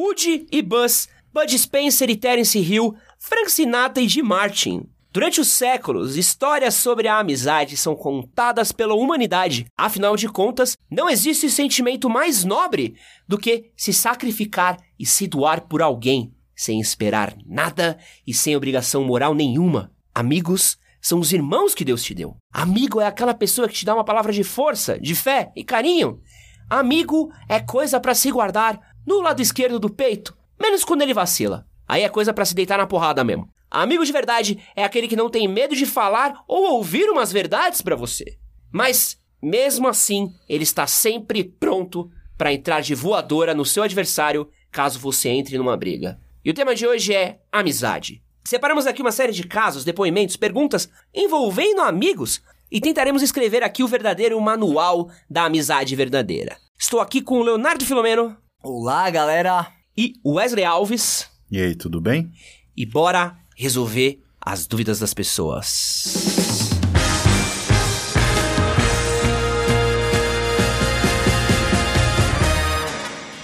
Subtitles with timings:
[0.00, 4.88] Woody e Buzz, Bud Spencer e Terence Hill, Frank Sinatra e Jim Martin.
[5.12, 9.66] Durante os séculos, histórias sobre a amizade são contadas pela humanidade.
[9.76, 12.94] Afinal de contas, não existe sentimento mais nobre
[13.28, 19.04] do que se sacrificar e se doar por alguém, sem esperar nada e sem obrigação
[19.04, 19.92] moral nenhuma.
[20.14, 22.36] Amigos são os irmãos que Deus te deu.
[22.50, 26.22] Amigo é aquela pessoa que te dá uma palavra de força, de fé e carinho.
[26.70, 31.66] Amigo é coisa para se guardar no lado esquerdo do peito, menos quando ele vacila.
[31.88, 33.48] Aí é coisa para se deitar na porrada mesmo.
[33.68, 37.82] Amigo de verdade é aquele que não tem medo de falar ou ouvir umas verdades
[37.82, 38.38] para você.
[38.72, 45.00] Mas, mesmo assim, ele está sempre pronto para entrar de voadora no seu adversário caso
[45.00, 46.20] você entre numa briga.
[46.44, 48.22] E o tema de hoje é amizade.
[48.44, 52.40] Separamos aqui uma série de casos, depoimentos, perguntas envolvendo amigos
[52.70, 56.56] e tentaremos escrever aqui o verdadeiro manual da amizade verdadeira.
[56.78, 58.36] Estou aqui com o Leonardo Filomeno.
[58.62, 59.68] Olá, galera!
[59.96, 61.26] E Wesley Alves.
[61.50, 62.30] E aí, tudo bem?
[62.76, 66.04] E bora resolver as dúvidas das pessoas.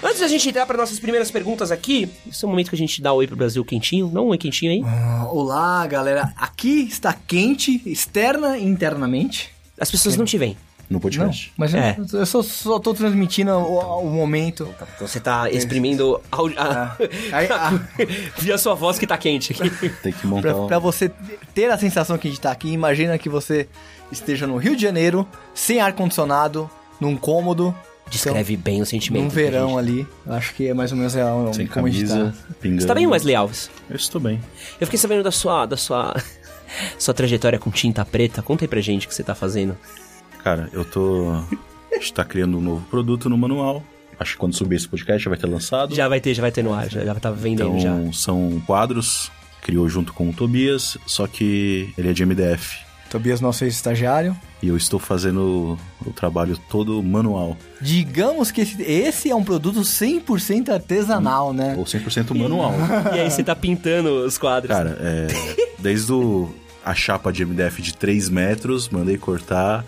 [0.05, 2.79] Antes da gente entrar para nossas primeiras perguntas aqui, esse é o momento que a
[2.79, 4.11] gente dá oi pro Brasil quentinho.
[4.13, 4.83] Não um oi quentinho aí?
[4.85, 6.31] Ah, olá, galera.
[6.37, 9.51] Aqui está quente, externa e internamente.
[9.81, 10.59] As pessoas não te veem.
[10.89, 11.49] No podcast.
[11.49, 11.97] Não, mas É.
[11.99, 14.73] eu, eu só, só tô transmitindo o, o momento.
[14.95, 16.97] Então você tá exprimindo ao- a-
[17.33, 17.73] Aí, ah,
[18.39, 19.69] via sua voz que tá quente aqui.
[20.03, 20.67] Tem que montar pra, um...
[20.69, 21.11] pra você
[21.55, 23.69] ter a sensação que a gente tá aqui, imagina que você
[24.13, 26.71] esteja no Rio de Janeiro, sem ar-condicionado,
[27.01, 27.75] num cômodo.
[28.09, 29.25] Descreve bem o sentimento.
[29.25, 29.79] Num verão gente.
[29.81, 30.07] ali.
[30.25, 32.55] Eu Acho que é mais ou menos um- Sem como a gente camisa, tá.
[32.61, 32.81] pingando.
[32.83, 33.69] Você tá bem, Wesley Alves?
[33.91, 34.41] Eu estou bem.
[34.81, 36.15] Eu fiquei sabendo da sua, da sua,
[36.97, 38.41] sua trajetória com tinta preta.
[38.43, 39.77] Conta aí pra gente o que você tá fazendo.
[40.47, 41.33] Cara, eu tô...
[41.91, 43.83] A gente tá criando um novo produto no manual.
[44.17, 45.93] Acho que quando subir esse podcast já vai ter lançado.
[45.93, 47.91] Já vai ter, já vai ter no ar, já, já tá vendendo já.
[47.91, 49.29] Então, são quadros.
[49.61, 52.77] Criou junto com o Tobias, só que ele é de MDF.
[53.11, 54.37] Tobias, nosso ex-estagiário.
[54.63, 55.77] E eu estou fazendo
[56.07, 57.57] o trabalho todo manual.
[57.81, 61.75] Digamos que esse, esse é um produto 100% artesanal, né?
[61.77, 62.73] Ou 100% manual.
[63.17, 64.73] E aí você tá pintando os quadros.
[64.73, 65.27] Cara, é,
[65.81, 69.85] desde o, a chapa de MDF de 3 metros, mandei cortar,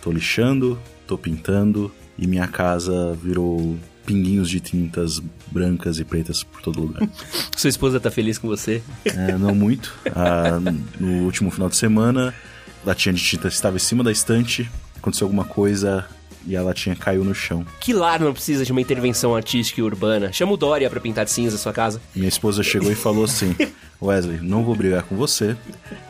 [0.00, 5.20] tô lixando, tô pintando e minha casa virou pinguinhos de tintas
[5.50, 7.06] brancas e pretas por todo lugar.
[7.56, 8.82] Sua esposa tá feliz com você?
[9.04, 9.94] É, não muito.
[10.14, 10.58] Ah,
[10.98, 12.34] no último final de semana,
[12.84, 16.06] a latinha de tinta estava em cima da estante, aconteceu alguma coisa
[16.46, 17.66] e a latinha caiu no chão.
[17.80, 20.32] Que lar não precisa de uma intervenção artística e urbana?
[20.32, 22.00] Chama o Dória pra pintar de cinza a sua casa.
[22.14, 23.54] Minha esposa chegou e falou assim:
[24.00, 25.56] Wesley, não vou brigar com você,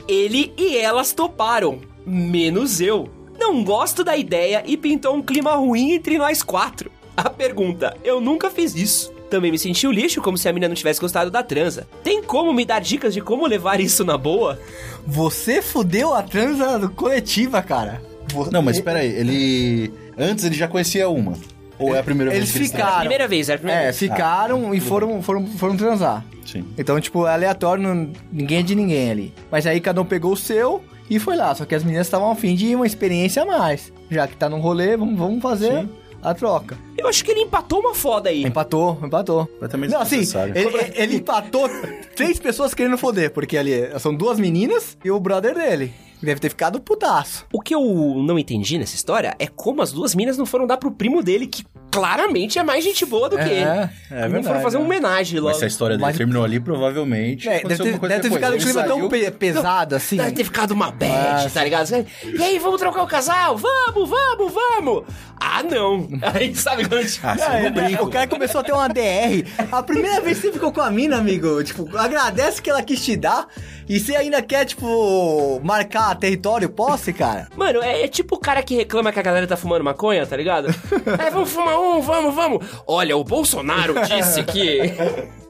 [0.09, 3.11] Ele e elas toparam, menos eu.
[3.39, 6.91] Não gosto da ideia e pintou um clima ruim entre nós quatro.
[7.15, 9.16] A pergunta: eu nunca fiz isso.
[9.31, 11.87] Também me senti o lixo como se a menina não tivesse gostado da transa.
[12.05, 14.59] Tem como me dar dicas de como levar isso na boa?
[15.07, 18.01] Você fudeu a transa coletiva, cara.
[18.33, 19.93] Vo- Não, mas espera aí, ele.
[20.19, 21.35] Antes ele já conhecia uma.
[21.79, 23.01] Ou é a primeira Eles vez que eles ficaram.
[23.01, 23.99] Primeira vez, era a primeira É, vez.
[23.99, 26.25] ficaram e foram, foram, foram transar.
[26.47, 26.65] Sim.
[26.79, 29.35] Então, tipo, é aleatório, não- ninguém é de ninguém ali.
[29.51, 31.55] Mas aí cada um pegou o seu e foi lá.
[31.55, 33.93] Só que as meninas estavam afim de uma experiência a mais.
[34.11, 35.89] Já que tá num rolê, vamos, vamos fazer Sim.
[36.27, 36.77] A troca.
[36.99, 38.43] Eu acho que ele empatou uma foda aí.
[38.43, 39.47] Empatou, empatou.
[39.47, 40.23] Completamente Não, assim,
[40.55, 41.71] ele, ele empatou
[42.17, 45.95] três pessoas querendo foder, porque ali são duas meninas e o brother dele.
[46.21, 47.47] Deve ter ficado putaço.
[47.53, 47.81] O que eu
[48.27, 51.47] não entendi nessa história é como as duas minas não foram dar pro primo dele,
[51.47, 51.65] que
[52.01, 53.61] claramente é mais gente boa do que É, ele.
[53.61, 54.79] é não foram verdade, fazer é.
[54.81, 55.49] uma homenagem logo.
[55.51, 57.49] Mas se a história dele Mas- terminou ali, provavelmente.
[57.49, 60.17] É, deve ter, deve ter ficado um clima tão pe- pesado assim.
[60.17, 61.89] Deve ter ficado uma bad, Ah, tá ligado?
[62.25, 63.57] E aí, vamos trocar o casal?
[63.57, 65.05] Vamos, vamos, vamos!
[65.39, 66.09] Ah, não!
[66.35, 67.03] Aí, sabe quando...
[67.23, 68.03] Ah, você É, não é, brinca.
[68.03, 69.45] o cara começou a ter uma DR.
[69.71, 73.05] A primeira vez que você ficou com a mina, amigo, tipo, agradece que ela quis
[73.05, 73.47] te dar.
[73.89, 77.49] E você ainda quer, tipo, marcar território posse, cara?
[77.55, 80.37] Mano, é, é tipo o cara que reclama que a galera tá fumando maconha, tá
[80.37, 80.69] ligado?
[81.25, 82.67] é, vamos fumar um, vamos, vamos.
[82.87, 84.95] Olha, o Bolsonaro disse que...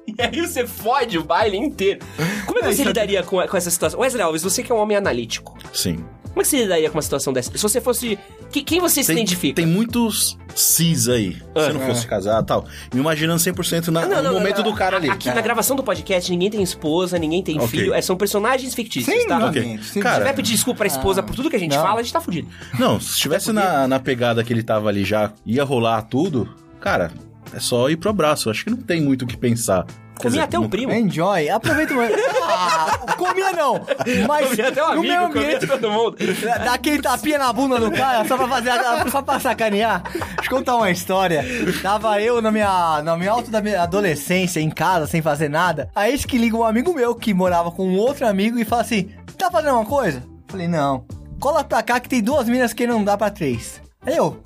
[0.06, 2.00] E aí você fode o baile inteiro.
[2.46, 4.00] Como é que você lidaria com, com essa situação?
[4.00, 5.58] Wesley Alves, você que é um homem analítico.
[5.72, 6.04] Sim.
[6.36, 7.50] Como é que você lidaria com uma situação dessa?
[7.50, 8.18] Se você fosse...
[8.52, 9.54] que- quem você se Tem, identifica?
[9.56, 11.32] tem muitos cis aí.
[11.32, 11.86] Se eu não Ah.
[11.86, 12.66] fosse casar e tal.
[12.92, 15.08] Me imaginando 100% na, Ah, não, no não, momento não, do cara ali.
[15.08, 17.68] Aqui na gravação do podcast, ninguém tem esposa, ninguém tem Ok.
[17.68, 17.94] filho.
[17.94, 19.38] é, são personagens fictícios, Sim, tá?
[19.38, 19.62] não, Ok.
[19.62, 19.92] gente, sim.
[19.94, 21.82] Se Cara, tiver pedir desculpa pra esposa por tudo que a gente não.
[21.82, 22.48] fala, a gente tá fudido.
[22.78, 26.46] Não, se estivesse na, na pegada que ele tava ali já, ia rolar tudo,
[26.78, 27.12] cara,
[27.54, 28.50] é só ir pro abraço.
[28.50, 29.86] Acho que não tem muito o que pensar.
[30.16, 30.92] Quer Comi dizer, até um não- primo.
[30.92, 32.16] Enjoy, aproveita o momento.
[32.42, 33.80] Ah, comia não,
[34.26, 36.16] mas Comi até no amigo, meu comi ambiente, todo mundo.
[36.42, 38.70] dá dá aquele tapinha na bunda do cara só pra fazer,
[39.10, 40.02] só pra sacanear.
[40.10, 41.44] Deixa eu contar uma história.
[41.82, 45.90] Tava eu na minha, na minha alta da minha adolescência, em casa, sem fazer nada.
[45.94, 48.82] Aí eis que liga um amigo meu que morava com um outro amigo e fala
[48.82, 50.22] assim: tá fazendo uma coisa?
[50.48, 51.04] Falei, não.
[51.38, 53.82] Cola pra cá que tem duas minas que não dá pra três.
[54.06, 54.40] Aí eu,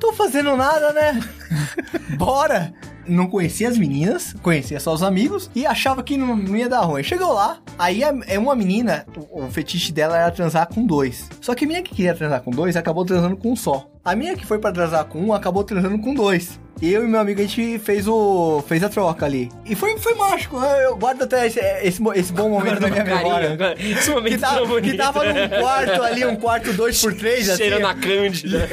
[0.00, 1.20] tô fazendo nada, né?
[2.18, 2.72] Bora!
[3.06, 7.02] Não conhecia as meninas, conhecia só os amigos e achava que não, ia dar ruim.
[7.02, 11.28] Chegou lá, aí é uma menina, o, fetiche dela era transar com dois.
[11.40, 13.88] Só que a menina que queria transar com dois acabou transando com um só.
[14.04, 16.58] A minha que foi pra transar com um acabou transando com dois.
[16.82, 18.60] Eu e meu amigo, a gente fez o.
[18.66, 19.48] fez a troca ali.
[19.64, 20.56] E foi, foi mágico.
[20.56, 23.56] Eu eu guardo até esse, esse, esse bom momento na minha memória.
[23.56, 24.90] Carinho, esse momento Que, bonito.
[24.90, 27.62] que tava num quarto ali, um quarto dois por três assim.
[27.62, 28.68] Cheirando a cândida.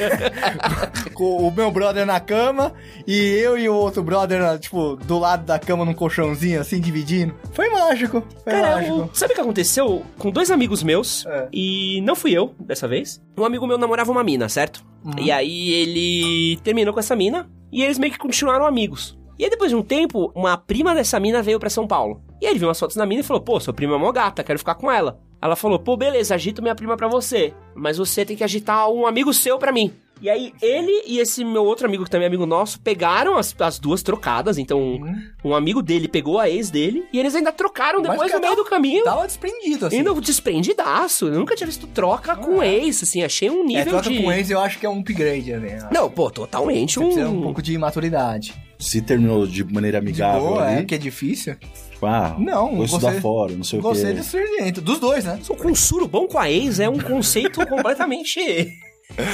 [1.14, 2.72] com o meu brother na cama
[3.06, 7.34] e eu e o outro brother, tipo, do lado da cama num colchãozinho, assim, dividindo.
[7.52, 8.24] Foi mágico.
[8.42, 8.94] Foi Cara, mágico.
[8.96, 11.24] o- sabe o que aconteceu com dois amigos meus?
[11.26, 11.48] É.
[11.52, 13.20] E não fui eu, dessa vez.
[13.38, 14.84] Um amigo meu namorava uma mina, certo?
[15.04, 15.12] Uhum.
[15.18, 19.18] E aí ele terminou com essa mina e eles meio que continuaram amigos.
[19.38, 22.22] E aí depois de um tempo, uma prima dessa mina veio pra São Paulo.
[22.40, 24.12] E aí ele viu umas fotos da mina e falou: Pô, sua prima é mó
[24.12, 25.18] gata, quero ficar com ela.
[25.40, 27.54] Ela falou: Pô, beleza, agito minha prima pra você.
[27.74, 29.94] Mas você tem que agitar um amigo seu pra mim.
[30.20, 33.54] E aí ele e esse meu outro amigo, que também é amigo nosso, pegaram as,
[33.58, 34.58] as duas trocadas.
[34.58, 35.22] Então, Uhum.
[35.44, 38.52] um amigo dele pegou a ex dele e eles ainda trocaram depois que no meio
[38.54, 39.04] tava- do caminho.
[39.04, 39.96] Tava desprendido, assim.
[39.98, 41.26] Ainda desprendidaço.
[41.28, 43.22] Eu nunca tinha visto troca com ex, assim.
[43.22, 44.22] Achei um é, nível troca de...
[44.22, 45.88] com ex eu acho que é um upgrade, né?
[45.92, 47.04] Não, pô, totalmente Você um...
[47.04, 48.54] precisa um pouco de maturidade.
[48.78, 51.54] Se terminou de maneira De amigável boa, ali, é, que é difícil.
[51.90, 54.08] tipo, ah, Não, vou estudar você- fora, não sei o Você quê.
[54.08, 54.80] é discernimento.
[54.80, 55.38] Dos dois, né?
[55.64, 58.40] Um surubom com a ex é um conceito completamente...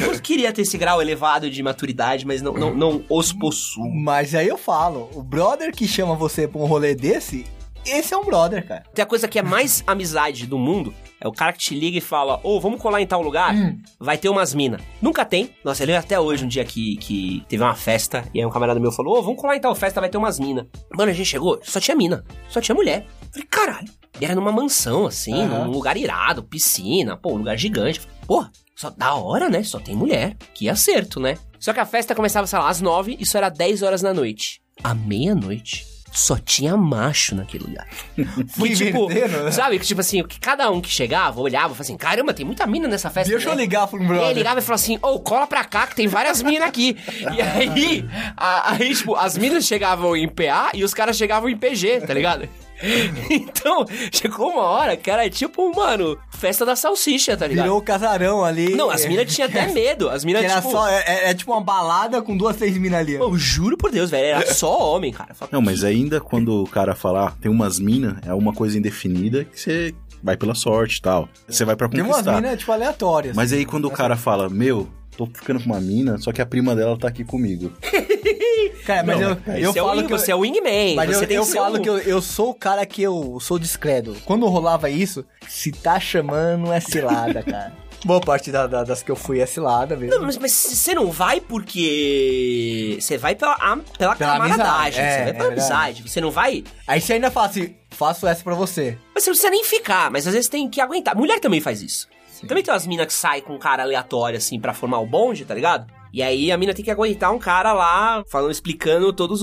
[0.03, 3.89] Eu queria ter esse grau elevado de maturidade, mas não, não, não os possuo.
[3.93, 7.45] Mas aí eu falo, o brother que chama você pra um rolê desse,
[7.87, 8.83] esse é um brother, cara.
[8.93, 11.97] Tem a coisa que é mais amizade do mundo, é o cara que te liga
[11.99, 13.55] e fala, ô, vamos colar em tal lugar?
[13.55, 13.79] Hum.
[13.99, 14.83] Vai ter umas minas.
[15.01, 15.51] Nunca tem.
[15.65, 18.51] Nossa, eu lembro até hoje um dia que, que teve uma festa, e aí um
[18.51, 20.67] camarada meu falou, ô, vamos colar em tal festa, vai ter umas minas.
[20.97, 23.07] Mano, a gente chegou, só tinha mina, só tinha mulher.
[23.31, 23.89] Falei, caralho.
[24.21, 25.67] E era numa mansão, assim, Aham.
[25.67, 28.01] num lugar irado, piscina, pô, um lugar gigante.
[28.27, 29.63] Porra, só da hora, né?
[29.65, 30.37] Só tem mulher.
[30.55, 31.37] Que acerto, né?
[31.59, 34.61] Só que a festa começava, sei lá, às nove, isso era 10 horas da noite.
[34.85, 37.87] À meia-noite, só tinha macho naquele lugar.
[38.57, 39.51] Foi Que tipo, verdadeiro, né?
[39.51, 39.79] sabe?
[39.79, 42.87] Que tipo assim, que cada um que chegava, olhava, falava assim, caramba, tem muita mina
[42.87, 43.31] nessa festa.
[43.33, 43.63] Deixa eu né?
[43.63, 44.35] ligar pro E aí brother.
[44.37, 46.97] ligava e falava assim, ô, cola pra cá que tem várias minas aqui.
[47.35, 48.05] E aí,
[48.37, 52.13] a- aí, tipo, as minas chegavam em PA e os caras chegavam em PG, tá
[52.13, 52.47] ligado?
[53.31, 57.65] Então, chegou uma hora que era tipo, mano, festa da salsicha, tá ligado?
[57.65, 58.75] Virou o casarão ali.
[58.75, 60.09] Não, as minas tinham até medo.
[60.09, 60.71] As minas, era tipo...
[60.71, 63.15] só, é, é- é tipo uma balada com duas, três minas ali.
[63.15, 65.35] Eu juro por Deus, velho, era só homem, cara.
[65.51, 69.59] Não, mas ainda quando o cara falar tem umas minas, é uma coisa indefinida que
[69.61, 71.29] você vai pela sorte e tal.
[71.49, 72.41] Você vai pra Tem umas conquistar.
[72.41, 73.37] minas, tipo, aleatórias.
[73.37, 76.47] Mas aí quando o cara fala, meu, tô ficando com uma mina, só que a
[76.47, 77.73] prima dela tá aqui comigo.
[78.85, 80.95] Cara, mas Não, eu, eu você, é falo o, que eu, você é o wingman,
[80.95, 83.03] Mas você eu, tem eu que ser falo que eu, eu sou o cara que
[83.03, 84.15] eu sou discreto.
[84.25, 87.73] Quando rolava isso, se tá chamando é cilada, cara.
[88.05, 90.15] Boa parte da- da- das que eu fui é cilada mesmo.
[90.17, 92.99] Não, mas, mas você não vai porque.
[93.01, 95.61] Você vai pela, a- pela, Pela camaradagem, é, você vai é pela verdade.
[95.61, 96.03] amizade.
[96.09, 96.63] Você não vai.
[96.87, 98.97] Aí você ainda fala assim, faço essa pra você.
[99.15, 101.17] Mas você não precisa nem ficar, mas às vezes tem que aguentar.
[101.17, 102.07] Mulher também faz isso.
[102.47, 105.45] Também tem umas minas que saem com um cara aleatório, assim, pra formar o bonde,
[105.45, 105.87] tá ligado?
[106.13, 109.41] E aí a mina tem que aguentar um cara lá, falando, explicando todas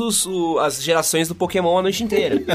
[0.62, 2.36] as gerações do Pokémon a noite inteira.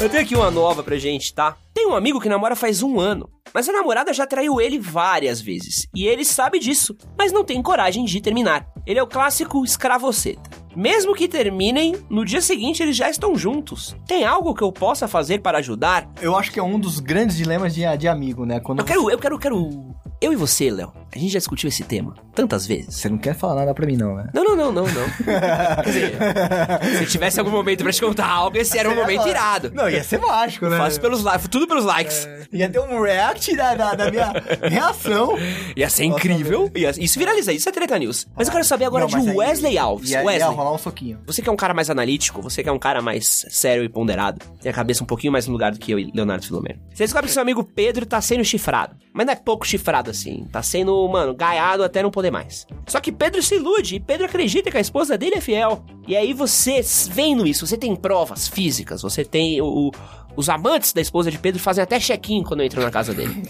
[0.00, 1.56] Eu tenho aqui uma nova pra gente, tá?
[1.72, 4.78] Tem tem um amigo que namora faz um ano, mas a namorada já traiu ele
[4.78, 5.88] várias vezes.
[5.92, 8.68] E ele sabe disso, mas não tem coragem de terminar.
[8.86, 10.61] Ele é o clássico escravoceta.
[10.76, 13.96] Mesmo que terminem, no dia seguinte eles já estão juntos.
[14.06, 16.08] Tem algo que eu possa fazer para ajudar?
[16.20, 18.60] Eu acho que é um dos grandes dilemas de, de amigo, né?
[18.60, 19.92] Quando Eu quero, eu quero, quero.
[20.20, 22.94] Eu e você, Léo, a gente já discutiu esse tema tantas vezes.
[22.94, 24.30] Você não quer falar nada pra mim, não, né?
[24.32, 25.02] Não, não, não, não, não.
[25.82, 29.72] Quer dizer, se tivesse algum momento pra te contar algo, esse era um momento irado.
[29.74, 30.78] Não, ia ser mágico, né?
[30.78, 32.28] Faço pelos likes, tudo pelos likes.
[32.52, 35.36] Ia ter um react da, da, da minha reação.
[35.76, 36.70] Ia ser incrível.
[36.74, 38.26] Ia- isso viraliza, isso é treta news.
[38.36, 40.10] Mas eu quero saber agora Não, de aí Wesley Alves.
[40.10, 41.20] Ia, ia Wesley, rolar um soquinho.
[41.26, 43.88] você que é um cara mais analítico, você que é um cara mais sério e
[43.88, 46.80] ponderado, tem a cabeça um pouquinho mais no lugar do que eu e Leonardo Filomeno.
[46.92, 48.96] Você descobre que seu amigo Pedro tá sendo chifrado.
[49.12, 50.46] Mas não é pouco chifrado assim.
[50.50, 52.66] Tá sendo, mano, gaiado até não poder mais.
[52.86, 55.84] Só que Pedro se ilude e Pedro acredita que a esposa dele é fiel.
[56.06, 59.90] E aí você, vendo isso, você tem provas físicas, você tem o.
[60.34, 63.42] os amantes da esposa de Pedro fazem até check-in quando entram na casa dele.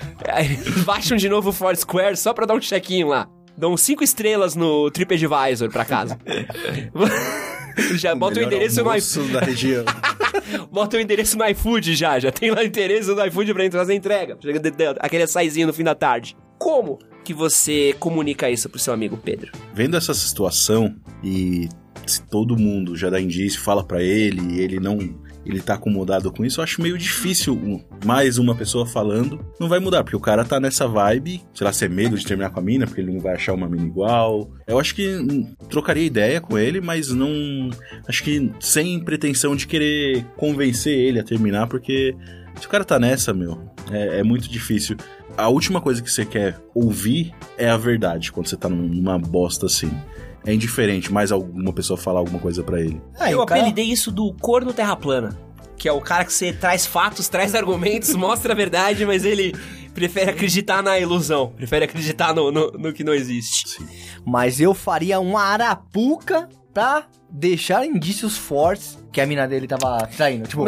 [0.84, 3.28] Baixam de novo o Foursquare só pra dar um check-in lá.
[3.56, 6.18] Dão cinco estrelas no TripAdvisor pra casa.
[7.96, 9.84] já bota o endereço no almoço da região.
[10.70, 13.92] Bota o endereço no iFood já, já tem lá o endereço do iFood pra fazer
[13.92, 14.38] a entrega.
[15.00, 16.36] Aquele saizinho no fim da tarde.
[16.58, 19.52] Como que você comunica isso pro seu amigo Pedro?
[19.74, 20.94] Vendo essa situação
[21.24, 21.68] e
[22.06, 24.98] se todo mundo já dá indício, fala pra ele e ele não.
[25.46, 29.38] Ele tá acomodado com isso, eu acho meio difícil mais uma pessoa falando.
[29.60, 32.50] Não vai mudar, porque o cara tá nessa vibe, sei lá, ser medo de terminar
[32.50, 34.50] com a mina, porque ele não vai achar uma mina igual.
[34.66, 37.70] Eu acho que hum, trocaria ideia com ele, mas não.
[38.08, 42.14] Acho que sem pretensão de querer convencer ele a terminar, porque
[42.60, 43.60] se o cara tá nessa, meu,
[43.90, 44.96] é, é muito difícil.
[45.36, 49.18] A última coisa que você quer ouvir é a verdade quando você tá num- numa
[49.18, 49.90] bosta assim.
[50.46, 53.00] É indiferente, mais alguma pessoa falar alguma coisa pra ele.
[53.18, 55.36] Aí, eu cara- apelidei isso do corno terra plana.
[55.76, 59.54] Que é o cara que você traz fatos, traz argumentos, mostra a verdade, mas ele
[59.92, 61.52] prefere acreditar na ilusão.
[61.56, 63.78] Prefere acreditar no, no, no que não existe.
[64.24, 70.46] Mas eu faria uma arapuca pra deixar indícios fortes que a mina dele tava traindo.
[70.48, 70.64] Tipo,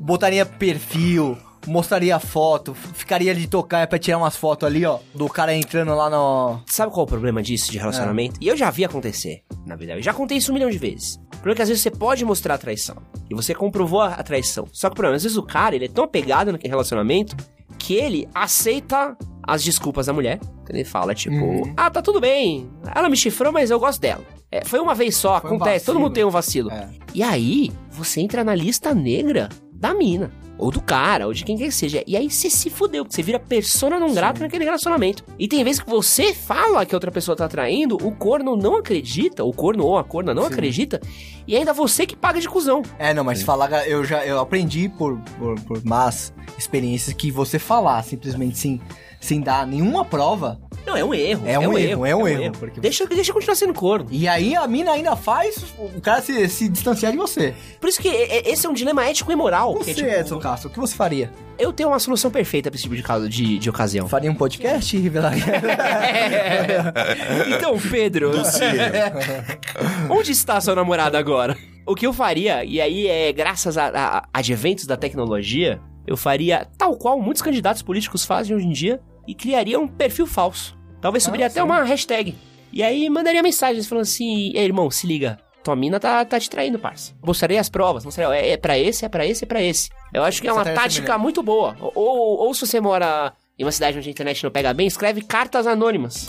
[0.00, 5.28] botaria perfil, mostraria foto, ficaria ali de tocar pra tirar umas fotos ali, ó, do
[5.28, 6.60] cara entrando lá no.
[6.66, 8.38] Sabe qual é o problema disso de relacionamento?
[8.40, 10.00] E eu já vi acontecer, na verdade.
[10.00, 11.16] Eu já contei isso um milhão de vezes.
[11.26, 12.96] O problema é que às vezes você pode mostrar a traição.
[13.30, 14.66] E você comprovou a, a traição.
[14.72, 17.36] Só que o problema, às vezes o cara, ele é tão apegado no relacionamento
[17.78, 20.38] que ele aceita as desculpas da mulher.
[20.68, 21.74] Ele fala, tipo, Uhum.
[21.76, 22.70] ah, tá tudo bem.
[22.94, 24.22] Ela me chifrou, mas eu gosto dela.
[24.50, 26.00] É, foi uma vez só, Foi um acontece, todo vacilo.
[26.00, 26.70] mundo tem um vacilo.
[26.70, 26.88] É.
[27.14, 30.30] E aí, você entra na lista negra da mina.
[30.62, 32.04] Ou do cara, ou de quem quer que seja.
[32.06, 35.24] E aí você se fudeu, porque você vira persona não grata naquele relacionamento.
[35.36, 39.42] E tem vezes que você fala que outra pessoa tá traindo, o corno não acredita,
[39.42, 40.52] o corno ou a corna não Sim.
[40.52, 41.00] acredita,
[41.48, 42.82] e ainda você que paga de cuzão.
[42.96, 47.58] É, não, mas falar, eu já eu aprendi por, por, por más experiências que você
[47.58, 48.80] falar simplesmente sem,
[49.20, 50.60] sem dar nenhuma prova.
[50.86, 51.42] Não, é um erro.
[51.46, 54.06] É um erro, é um erro, porque- Deixa, deixa eu continuar sendo corno.
[54.10, 57.54] E aí a mina ainda faz o cara se, se distanciar de você.
[57.80, 59.74] Por isso que é- é- esse é um dilema ético e moral.
[59.76, 61.30] que Você, é, tipo, Edson Castro, o que você faria?
[61.58, 64.08] Eu tenho uma solução perfeita pra esse tipo de, caso, de, de ocasião.
[64.08, 65.34] Faria um podcast e revelar.
[67.56, 68.32] então, Pedro,
[70.10, 71.56] onde está sua namorada agora?
[71.86, 76.66] O que eu faria, e aí é graças a, a, adventos da tecnologia, eu faria
[76.78, 80.76] tal qual muitos candidatos políticos fazem hoje em dia e criaria um perfil falso.
[81.00, 81.66] Talvez subiria Ah, até sim.
[81.66, 82.34] uma hashtag.
[82.72, 85.38] E aí mandaria mensagens falando assim: Ei, irmão, se liga.
[85.62, 87.12] Tua mina tá, tá te traindo, parça.
[87.22, 89.90] Mostraria as provas, mostraria, é, é pra esse, é pra esse, é pra esse.
[90.12, 91.76] Eu acho que é uma tá tática muito boa.
[91.80, 94.88] Ou, ou, ou se você mora em uma cidade onde a internet não pega bem,
[94.88, 96.26] escreve cartas anônimas.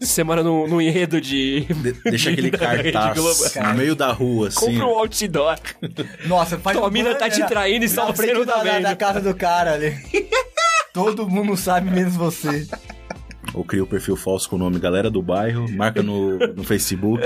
[0.00, 1.60] se você mora num, num enredo de.
[1.66, 4.58] De- deixa aquele Rede cartaz no meio da rua, assim.
[4.72, 5.58] Compra um outdoor.
[6.26, 8.82] Nossa, faz Tua mina tá te traindo e só na você não tá da, vendo.
[8.82, 9.94] da casa do cara ali.
[10.92, 12.66] Todo mundo sabe, menos você.
[13.54, 17.22] Ou cria o perfil falso com o nome Galera do Bairro, marca no, no Facebook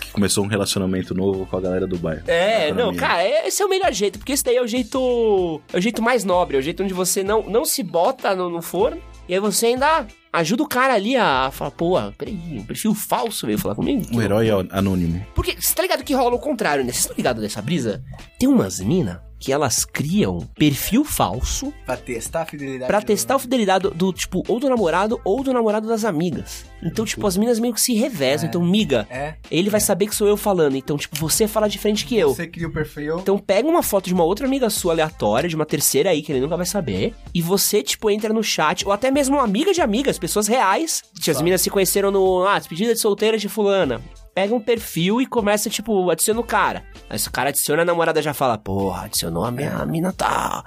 [0.00, 2.22] que começou um relacionamento novo com a galera do bairro.
[2.26, 3.00] É, não, minha.
[3.00, 5.60] cara, é- esse é o melhor jeito, porque esse daí é o jeito.
[5.72, 8.50] É o jeito mais nobre, é o jeito onde você não, não se bota no,
[8.50, 12.64] no forno, e aí você ainda ajuda o cara ali a falar, pô, peraí, um
[12.64, 14.04] perfil falso veio falar comigo.
[14.12, 15.24] Um herói anônimo.
[15.34, 16.90] Porque você tá ligado que rola o contrário, né?
[16.90, 18.02] Vocês estão ligados dessa brisa?
[18.38, 22.86] Tem umas mina que elas criam perfil falso Pra testar a fidelidade.
[22.86, 26.64] Pra testar a fidelidade do, do, tipo, ou do namorado ou do namorado das amigas.
[26.82, 28.48] Então, tipo, as minas meio que se revezam.
[28.48, 29.34] Então, miga, É.
[29.50, 30.76] ele vai saber que sou eu falando.
[30.76, 32.34] Então, tipo, você fala diferente que eu.
[32.34, 33.18] Você cria o perfil.
[33.18, 36.30] Então pega uma foto de uma outra amiga sua aleatória, de uma terceira aí que
[36.32, 39.72] ele nunca vai saber, e você, tipo, entra no chat, ou até mesmo uma amiga
[39.72, 41.02] de amigas, pessoas reais.
[41.22, 42.44] Que as meninas se conheceram no.
[42.46, 44.00] Ah, despedida de solteira de fulana.
[44.34, 46.84] Pega um perfil e começa, tipo, adiciona o cara.
[47.08, 50.12] Aí se o cara adiciona, a namorada já fala, porra, adicionou a minha a mina
[50.12, 50.64] tá.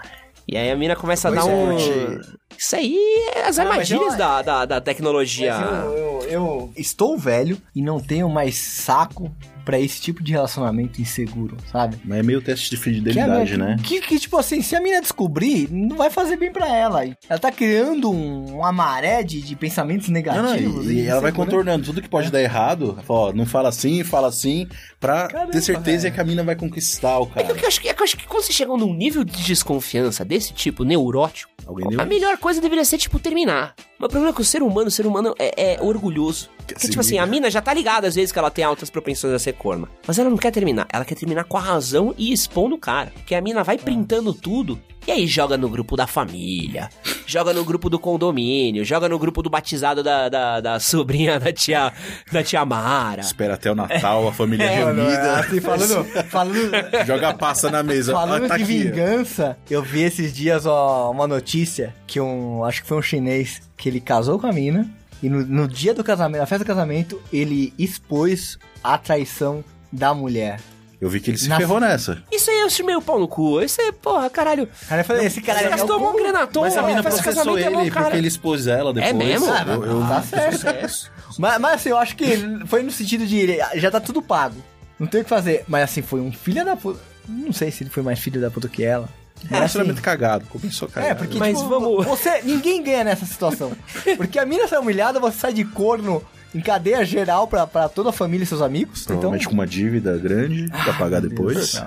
[0.47, 2.21] E aí a mina começa a Pois dar é, um.
[2.57, 2.95] Isso aí
[3.35, 5.51] é as Não, armadilhas eu- da, da, da tecnologia.
[5.53, 9.31] Eu, eu- eu estou velho e não tenho mais saco
[9.65, 11.95] pra esse tipo de relacionamento inseguro, sabe?
[12.03, 13.77] Mas é meio teste de Que, fidelidade, mina- né?
[13.81, 17.05] que, que, tipo assim, se a mina descobrir, não vai fazer bem pra ela.
[17.29, 20.85] Ela tá criando um, uma maré de, de pensamentos Não, negativos.
[20.85, 21.45] não, e, e ela vai insegura.
[21.51, 22.97] contornando tudo que pode dar errado.
[23.07, 24.67] Ó, não fala assim, fala assim,
[24.99, 26.13] pra Caramba, ter certeza velho.
[26.15, 27.59] que a mina vai conquistar o É que cara.
[27.61, 30.25] eu acho que, é que eu acho que quando você chega num nível de desconfiança
[30.25, 33.73] desse tipo, neurótico, Alguém a melhor coisa deveria ser, tipo, terminar.
[34.03, 36.49] Mas o problema é que o ser humano, o ser humano é, é orgulhoso.
[36.57, 38.89] Porque, Se tipo assim, a mina já tá ligada às vezes que ela tem altas
[38.89, 39.87] propensões a ser corna.
[40.05, 40.87] Mas ela não quer terminar.
[40.91, 43.11] Ela quer terminar com a razão e expondo o cara.
[43.15, 44.77] Porque a mina vai printando tudo.
[45.07, 46.89] E aí joga no grupo da família,
[47.27, 51.51] joga no grupo do condomínio, joga no grupo do batizado da, da, da sobrinha da
[51.51, 51.91] tia,
[52.31, 53.19] da tia Mara.
[53.19, 55.33] Espera até o Natal, a família É, mano, é reunida.
[55.39, 56.71] assim, falando, falando,
[57.05, 58.13] Joga a passa na mesa.
[58.13, 58.83] falando Ah, tá de aqui.
[58.83, 63.61] vingança, eu vi esses dias ó, uma notícia que um, acho que foi um chinês,
[63.83, 64.89] que ele casou com a mina
[65.21, 69.61] e no, no dia do casamento, na festa do casamento, ele expôs a traição
[69.91, 70.61] da mulher.
[71.01, 72.23] Eu vi que ele se Na- ferrou nessa.
[72.31, 73.61] Isso aí eu acho meio pau no cu.
[73.61, 74.69] Isso aí, porra, caralho.
[74.87, 76.77] Cara, eu falei, esse cara Você é gastou o mó cu- grana à toa, Mas
[76.77, 78.05] a mina processou casamento é ele cara.
[78.05, 79.13] porque ele expôs ela depois.
[79.13, 79.47] mesmo?
[79.47, 81.11] Eu, Ah, eu- tá certo.
[81.37, 82.25] Mas, mas assim, eu acho que
[82.67, 84.55] foi no sentido de ele- já tá tudo pago.
[84.97, 85.65] Não tem o que fazer.
[85.67, 87.01] Mas assim, foi um filho da puta.
[87.27, 89.09] Não sei se ele foi mais filho da puta que ela.
[89.43, 90.45] É um relacionamento assim, cagado.
[90.47, 91.11] Começou cagado.
[91.11, 93.71] É, porque Mas tipo, vamos- você ninguém ganha nessa situação.
[94.17, 96.23] Porque a mina sai humilhada, você sai de corno
[96.55, 99.03] em cadeia geral pra, pra toda a família e seus amigos.
[99.05, 101.81] Provavelmente então, com uma dívida grande pra pagar depois.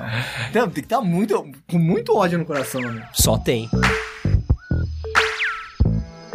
[0.50, 3.08] então, tem que estar muito com muito ódio no coração, né?
[3.12, 3.68] Só tem.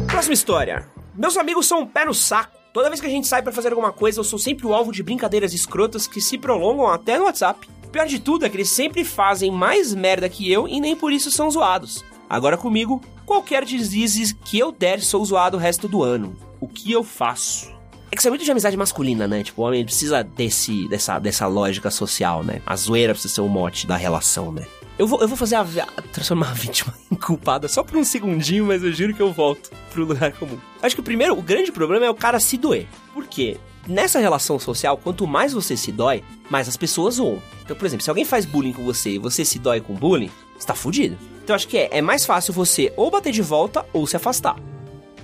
[0.07, 0.85] Próxima história.
[1.15, 2.57] Meus amigos são um pé no saco.
[2.73, 4.93] Toda vez que a gente sai pra fazer alguma coisa, eu sou sempre o alvo
[4.93, 7.67] de brincadeiras escrotas que se prolongam até no WhatsApp.
[7.91, 11.11] Pior de tudo é que eles sempre fazem mais merda que eu e nem por
[11.11, 12.03] isso são zoados.
[12.29, 16.35] Agora comigo, qualquer deslize que eu der, sou zoado o resto do ano.
[16.61, 17.69] O que eu faço?
[18.09, 19.43] É que isso é muito de amizade masculina, né?
[19.43, 22.61] Tipo, o homem precisa desse, dessa, dessa lógica social, né?
[22.65, 24.65] A zoeira precisa ser o mote da relação, né?
[24.97, 25.81] Eu vou, eu vou fazer a, vi-
[26.13, 29.71] transformar a vítima em culpada só por um segundinho, mas eu juro que eu volto
[29.91, 30.57] pro lugar comum.
[30.81, 32.87] Acho que o primeiro, o grande problema é o cara se doer.
[33.13, 33.57] Por quê?
[33.87, 37.41] Nessa relação social, quanto mais você se dói, mais as pessoas zoam.
[37.63, 40.29] Então, por exemplo, se alguém faz bullying com você e você se dói com bullying,
[40.57, 41.17] você tá fudido.
[41.43, 44.55] Então, acho que é, é mais fácil você ou bater de volta ou se afastar.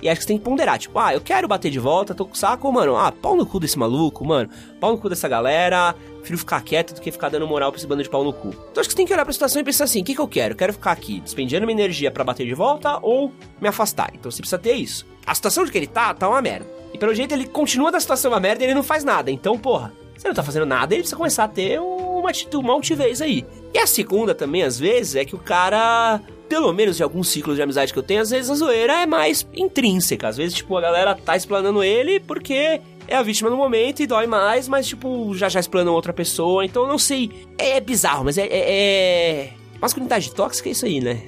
[0.00, 2.24] E acho que você tem que ponderar, tipo, ah, eu quero bater de volta, tô
[2.24, 4.48] com saco, mano, ah, pau no cu desse maluco, mano,
[4.80, 7.86] pau no cu dessa galera, prefiro ficar quieto do que ficar dando moral pra esse
[7.86, 8.48] bando de pau no cu.
[8.48, 10.20] Então acho que você tem que olhar pra situação e pensar assim, o que que
[10.20, 10.52] eu quero?
[10.52, 14.10] Eu quero ficar aqui despendendo minha energia pra bater de volta ou me afastar?
[14.14, 15.04] Então você precisa ter isso.
[15.26, 16.77] A situação de que ele tá, tá uma merda.
[16.92, 19.30] E pelo jeito ele continua da situação uma merda e ele não faz nada.
[19.30, 22.72] Então, porra, você não tá fazendo nada, ele precisa começar a ter uma atitude, uma
[22.72, 23.44] altivez aí.
[23.72, 27.56] E a segunda também, às vezes, é que o cara pelo menos de alguns ciclos
[27.56, 30.28] de amizade que eu tenho, às vezes a zoeira é mais intrínseca.
[30.28, 34.06] Às vezes, tipo, a galera tá explanando ele porque é a vítima no momento e
[34.06, 36.64] dói mais, mas, tipo, já já explanam outra pessoa.
[36.64, 37.30] Então, eu não sei.
[37.58, 38.46] É, é bizarro, mas é.
[38.46, 39.50] é, é...
[39.80, 41.22] Masculinidade tóxica é isso aí, né?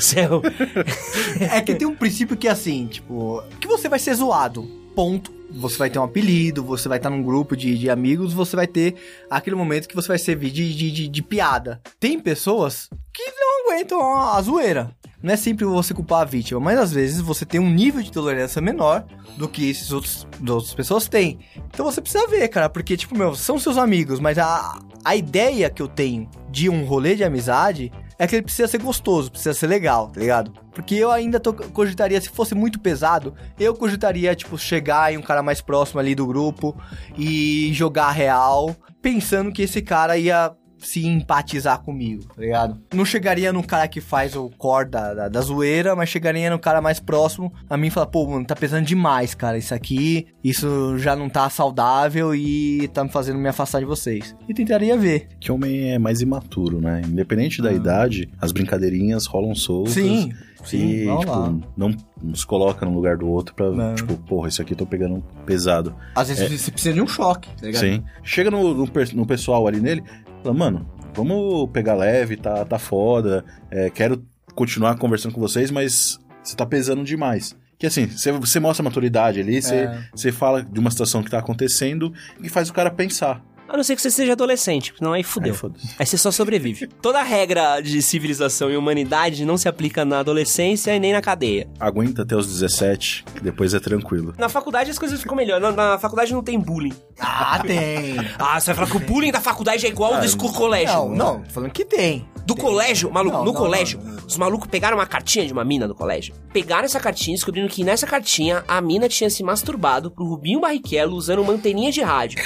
[0.00, 0.42] Céu.
[1.50, 4.68] É que tem um princípio que é assim, tipo, que você vai ser zoado.
[4.94, 5.32] Ponto.
[5.50, 8.66] Você vai ter um apelido, você vai estar num grupo de, de amigos, você vai
[8.66, 8.96] ter
[9.30, 11.80] aquele momento que você vai servir de, de, de, de piada.
[12.00, 14.90] Tem pessoas que não aguentam a, a zoeira.
[15.22, 18.12] Não é sempre você culpar a vítima, mas às vezes você tem um nível de
[18.12, 19.06] tolerância menor
[19.38, 21.38] do que esses outros outras pessoas têm.
[21.72, 25.70] Então você precisa ver, cara, porque, tipo, meu, são seus amigos, mas a, a ideia
[25.70, 29.54] que eu tenho de um rolê de amizade é que ele precisa ser gostoso, precisa
[29.54, 30.52] ser legal, tá ligado?
[30.72, 35.22] Porque eu ainda tô, cogitaria, se fosse muito pesado, eu cogitaria, tipo, chegar em um
[35.22, 36.76] cara mais próximo ali do grupo
[37.16, 42.80] e jogar real, pensando que esse cara ia se empatizar comigo, tá ligado?
[42.92, 46.58] Não chegaria no cara que faz o core da, da, da zoeira, mas chegaria no
[46.58, 50.26] cara mais próximo a mim e falar, pô, mano, tá pesando demais, cara, isso aqui,
[50.42, 54.34] isso já não tá saudável e tá me fazendo me afastar de vocês.
[54.48, 55.28] E tentaria ver.
[55.40, 57.02] Que homem é mais imaturo, né?
[57.06, 59.92] Independente da idade, as brincadeirinhas rolam soltas.
[59.92, 60.00] Ah.
[60.00, 60.32] Sim,
[60.64, 63.94] sim, e, tipo, não nos coloca no lugar do outro pra, Não.
[63.94, 65.94] tipo, porra, isso aqui eu tô pegando pesado.
[66.14, 67.80] Às vezes você precisa de um choque, tá ligado?
[67.80, 68.02] Sim.
[68.22, 70.02] Chega no, no, no pessoal ali nele,
[70.42, 76.18] fala, mano, vamos pegar leve, tá, tá foda, é, quero continuar conversando com vocês, mas
[76.42, 77.56] você tá pesando demais.
[77.78, 80.08] Que assim, você, mostra maturidade ali, você, É.
[80.14, 83.42] você fala de uma situação que tá acontecendo e faz o cara pensar.
[83.68, 85.52] A não ser que você seja adolescente, senão aí fudeu.
[85.52, 85.94] Aí, foda-se.
[85.98, 86.86] Aí você só sobrevive.
[87.00, 91.66] Toda regra de civilização e humanidade não se aplica na adolescência e nem na cadeia.
[91.80, 94.34] Aguenta até os 17, que depois é tranquilo.
[94.38, 95.60] Na faculdade as coisas ficam melhor.
[95.60, 96.92] Na, na faculdade não tem bullying.
[97.18, 98.16] Ah, tem.
[98.38, 100.94] Ah, você vai falar que o bullying da faculdade é igual ao do school colégio.
[100.94, 102.26] Não, não, tô falando que tem.
[102.46, 105.64] Do colégio, maluco, Não, no não, colégio, não, os malucos pegaram uma cartinha de uma
[105.64, 106.34] mina do colégio.
[106.52, 110.60] Pegaram essa cartinha e descobriram que nessa cartinha a mina tinha se masturbado pro Rubinho
[110.60, 112.38] Barrichello usando uma anteninha de rádio.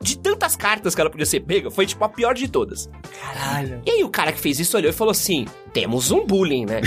[0.00, 2.88] De tantas cartas que ela podia ser pega, foi tipo a pior de todas.
[3.20, 3.82] Caralho.
[3.84, 6.80] E aí o cara que fez isso olhou e falou assim: temos um bullying, né?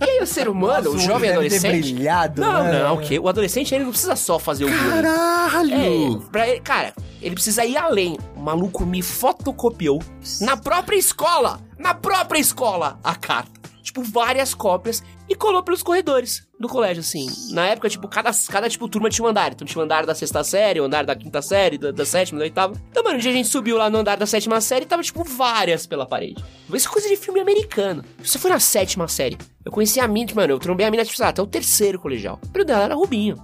[0.00, 1.92] e aí o ser humano, o Nossa, jovem deve ter adolescente.
[1.94, 2.82] brilhado, não, né?
[2.82, 3.18] não, o quê?
[3.18, 5.02] O adolescente ele não precisa só fazer o bullying.
[5.02, 6.22] Caralho!
[6.26, 8.16] É, pra ele, cara, ele precisa ir além.
[8.36, 10.02] O maluco me fotocopiou
[10.40, 11.49] na própria escola,
[11.80, 13.58] na própria escola, a carta.
[13.82, 17.26] Tipo, várias cópias e colou pelos corredores do colégio, assim.
[17.52, 19.52] Na época, tipo, cada, cada tipo, turma tinha um andar.
[19.52, 22.38] Então tinha o andar da sexta série, o andar da quinta série, da, da sétima,
[22.38, 22.74] da oitava.
[22.90, 25.02] Então, mano, um dia a gente subiu lá no andar da sétima série e tava,
[25.02, 26.44] tipo, várias pela parede.
[26.72, 28.04] Isso é coisa de filme americano.
[28.22, 29.38] Você foi na sétima série.
[29.64, 32.38] Eu conheci a mina, mano, eu trombei a mina, tipo, sei até o terceiro colegial.
[32.44, 33.36] O dela era Rubinho.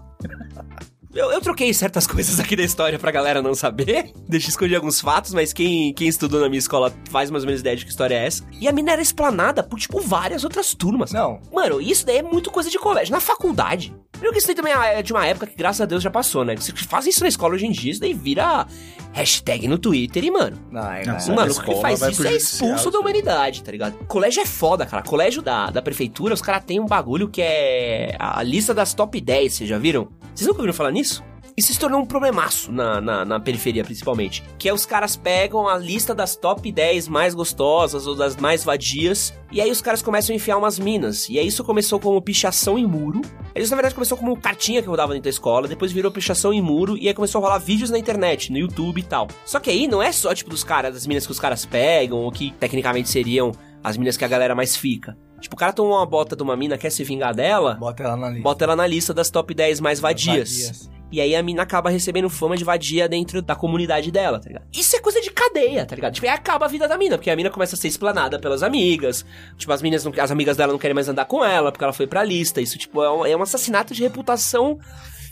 [1.16, 4.12] Eu, eu troquei certas coisas aqui da história pra galera não saber.
[4.28, 7.46] Deixa eu esconder alguns fatos, mas quem, quem estudou na minha escola faz mais ou
[7.46, 8.44] menos ideia de que história é essa.
[8.60, 11.12] E a mina era explanada por, tipo, várias outras turmas.
[11.12, 11.40] Não.
[11.50, 13.12] Mano, isso daí é muito coisa de colégio.
[13.12, 13.94] Na faculdade.
[14.12, 16.44] Primeiro que isso daí também é de uma época que, graças a Deus, já passou,
[16.44, 16.54] né?
[16.54, 18.66] Você faz isso na escola hoje em dia, isso daí vira
[19.12, 22.90] hashtag no Twitter e, mano, Ai, Não, ai, Sai o que faz isso é expulso
[22.90, 23.94] da humanidade, tá ligado?
[24.06, 25.02] Colégio é foda, cara.
[25.02, 29.18] Colégio da, da prefeitura, os caras têm um bagulho que é a lista das top
[29.18, 30.08] 10, vocês já viram?
[30.36, 31.24] Vocês nunca ouviram falar nisso?
[31.56, 34.42] Isso se tornou um problemaço na, na, na periferia, principalmente.
[34.58, 38.62] Que é os caras pegam a lista das top 10 mais gostosas ou das mais
[38.62, 41.30] vadias, e aí os caras começam a enfiar umas minas.
[41.30, 43.22] E aí isso começou como pichação em muro.
[43.54, 46.60] Isso, na verdade, começou como cartinha que rodava dentro da escola, depois virou pichação em
[46.60, 49.26] muro, e aí começou a rolar vídeos na internet, no YouTube e tal.
[49.46, 52.18] Só que aí não é só, tipo, dos caras, das minas que os caras pegam,
[52.18, 55.16] ou que tecnicamente seriam as minas que a galera mais fica.
[55.40, 58.16] Tipo, o cara tomou uma bota de uma mina, quer se vingar dela, Bota ela
[58.16, 58.42] na lista.
[58.42, 60.50] bota ela na lista das top 10 mais vadias.
[60.50, 60.90] Vadias.
[61.12, 64.64] E aí a mina acaba recebendo fama de vadia dentro da comunidade dela, tá ligado?
[64.72, 66.14] Isso é coisa de cadeia, tá ligado?
[66.14, 68.60] Tipo, aí acaba a vida da mina, porque a mina começa a ser explanada pelas
[68.64, 69.24] amigas.
[69.56, 71.92] Tipo, as meninas, não- as amigas dela não querem mais andar com ela, porque ela
[71.92, 72.60] foi pra lista.
[72.60, 74.80] Isso, tipo, é um, é um assassinato de reputação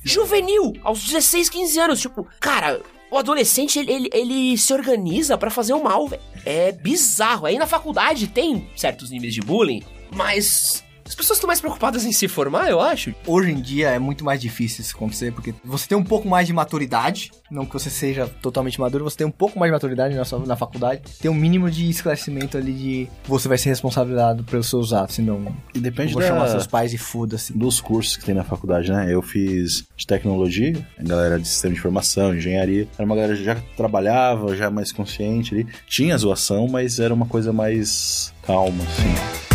[0.04, 2.00] juvenil, aos 16, 15 anos.
[2.00, 2.80] Tipo, cara,
[3.14, 6.22] o adolescente, ele, ele, ele se organiza pra fazer o mal, velho.
[6.44, 7.46] É bizarro.
[7.46, 9.82] Aí na faculdade tem certos níveis de bullying,
[10.14, 10.84] mas...
[11.14, 13.14] As pessoas estão mais preocupadas em se formar, eu acho.
[13.24, 16.44] Hoje em dia é muito mais difícil isso acontecer, porque você tem um pouco mais
[16.44, 20.16] de maturidade, não que você seja totalmente maduro, você tem um pouco mais de maturidade
[20.16, 24.42] na, sua, na faculdade, tem um mínimo de esclarecimento ali de você vai ser responsabilizado
[24.42, 27.56] pelos seus atos, senão E depende vou da- chamar seus pais e foda-se.
[27.56, 29.06] dos cursos que tem na faculdade, né?
[29.08, 32.88] Eu fiz de tecnologia, a galera de sistema de informação, engenharia.
[32.98, 35.64] Era uma galera que já trabalhava, já mais consciente ali.
[35.86, 39.53] Tinha zoação, mas era uma coisa mais calma, assim.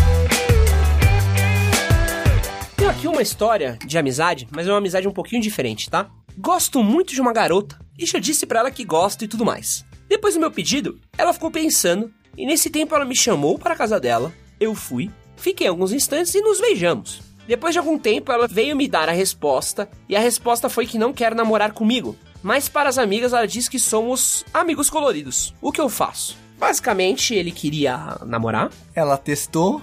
[2.99, 6.09] Aqui uma história de amizade, mas é uma amizade um pouquinho diferente, tá?
[6.37, 9.85] Gosto muito de uma garota e já disse pra ela que gosto e tudo mais.
[10.09, 13.77] Depois do meu pedido, ela ficou pensando e nesse tempo ela me chamou para a
[13.77, 14.33] casa dela.
[14.59, 17.21] Eu fui, fiquei alguns instantes e nos beijamos.
[17.47, 20.97] Depois de algum tempo, ela veio me dar a resposta e a resposta foi que
[20.97, 22.17] não quer namorar comigo.
[22.43, 25.53] Mas para as amigas ela diz que somos amigos coloridos.
[25.61, 26.37] O que eu faço?
[26.57, 28.69] Basicamente, ele queria namorar.
[28.93, 29.81] Ela testou,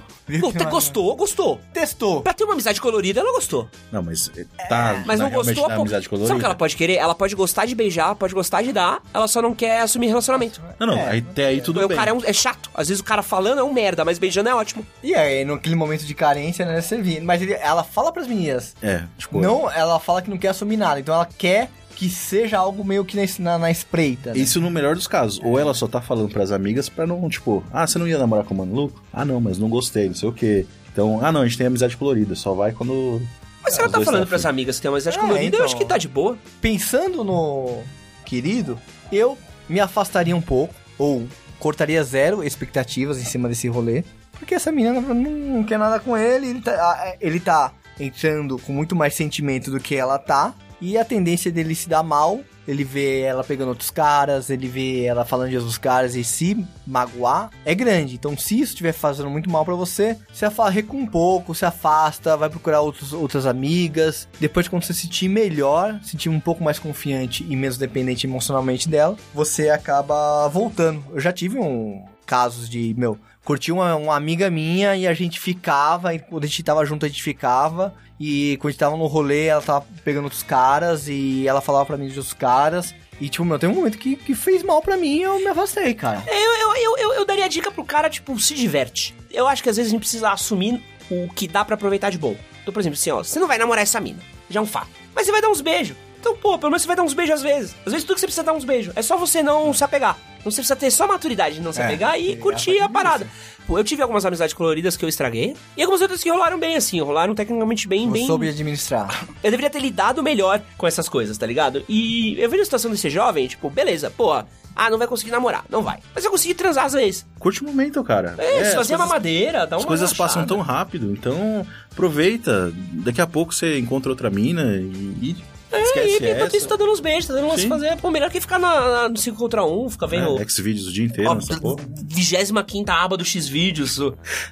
[0.70, 1.60] gostou, gostou.
[1.72, 2.22] Testou.
[2.22, 3.68] Pra ter uma amizade colorida, ela gostou.
[3.92, 5.72] Não, mas eh, tá Mas na- não gostou, pô.
[5.72, 6.28] amizade colorida.
[6.28, 6.94] Sabe o que ela pode querer?
[6.96, 10.60] Ela pode gostar de beijar, pode gostar de dar, ela só não quer assumir relacionamento.
[10.78, 11.96] Não, não, É, aí, até aí tudo o bem.
[11.96, 12.70] cara é, um- é chato.
[12.74, 14.84] Às vezes o cara falando é um merda, mas beijando é ótimo.
[15.02, 17.20] E aí, naquele momento de carência, né, servir.
[17.20, 19.40] Mas ele- ela fala pras meninas, É, tipo...
[19.40, 23.04] não, ela fala que não quer assumir nada, então ela quer que seja algo meio
[23.06, 24.38] que na, na, na espreita, né?
[24.38, 25.40] Isso no melhor dos casos.
[25.42, 28.44] Ou ela só tá falando pras amigas pra não, tipo, ah, você não ia namorar
[28.44, 29.02] com o Mano Luco?
[29.10, 30.66] Ah, não, mas não gostei, não sei o quê.
[30.92, 33.20] Então, ah, não, a gente tem amizade colorida, só vai quando.
[33.62, 35.60] Mas se ela tá falando tão pras amigas que tem uma amizade É, colorida, então.
[35.60, 36.38] eu acho que tá de boa.
[36.60, 37.82] Pensando no
[38.26, 38.78] querido,
[39.10, 41.26] eu me afastaria um pouco, ou
[41.58, 44.04] cortaria zero expectativas em cima desse rolê,
[44.38, 48.72] porque essa menina não, não quer nada com ele, ele tá, ele tá entrando com
[48.72, 52.82] muito mais sentimento do que ela tá, e a tendência dele se dar mal, ele
[52.82, 57.50] vê ela pegando outros caras, ele vê ela falando de outros caras e se magoar,
[57.64, 58.14] é grande.
[58.16, 61.64] Então, se isso estiver fazendo muito mal pra você, se afa- recua um pouco, se
[61.64, 64.28] afasta, vai procurar outros, outras amigas.
[64.40, 68.88] Depois, quando você se sentir melhor, sentir um pouco mais confiante e menos dependente emocionalmente
[68.88, 71.04] dela, você acaba voltando.
[71.12, 75.40] Eu já tive um casos de, meu, curti uma, uma amiga minha e a gente
[75.40, 78.96] ficava, e quando a gente tava junto a gente ficava, e quando a gente tava
[78.96, 82.94] no rolê ela tava pegando outros caras e ela falava pra mim outros caras.
[83.20, 85.46] E, tipo, meu, tem um momento que, que fez mal pra mim e eu me
[85.46, 86.22] afastei, cara.
[86.26, 89.14] Eu, eu, eu, eu, eu daria dica pro cara, tipo, se diverte.
[89.30, 92.18] Eu acho que às vezes a gente precisa assumir o que dá pra aproveitar de
[92.18, 92.36] bom.
[92.60, 94.20] Então, por exemplo, assim, ó, você não vai namorar essa mina.
[94.50, 94.90] Já é um fato.
[95.14, 95.96] Mas você vai dar uns beijos.
[96.20, 97.74] Então, pô, pelo menos você vai dar uns beijos às vezes.
[97.86, 98.92] Às vezes tudo que você precisa é dar uns beijos.
[98.96, 100.18] É só você não se apegar.
[100.46, 102.84] Então você precisa ter só maturidade de não se É, apegar e é, curtir a
[102.84, 103.26] a parada.
[103.66, 105.56] Pô, eu tive algumas amizades coloridas que eu estraguei.
[105.76, 107.00] E algumas outras que rolaram bem, assim.
[107.00, 108.26] Rolaram tecnicamente bem, Eu bem.
[108.28, 109.26] soube administrar.
[109.42, 111.84] Eu deveria ter lidado melhor com essas coisas, tá ligado?
[111.88, 115.32] E eu vejo a situação de ser jovem, tipo, beleza, pô, ah, não vai conseguir
[115.32, 115.98] namorar, não vai.
[116.14, 117.26] Mas eu consegui transar às vezes.
[117.40, 118.36] Curte o momento, cara.
[118.38, 120.28] É, se as fazer uma coisas- madeira, dá uma As coisas relaxada.
[120.44, 122.72] passam tão rápido, então aproveita.
[122.92, 125.36] Daqui a pouco você encontra outra mina e, e
[125.76, 126.56] É, e enquanto essa.
[126.56, 129.08] isso tá dando uns beijos, tá dando umas fazer, pô, melhor que ficar na, na-
[129.08, 130.40] no 5 contra 1, ficar vendo.
[130.40, 131.84] É, Xvideos o dia inteiro nessa porra.
[132.04, 133.98] 25 aba do X-Vídeos,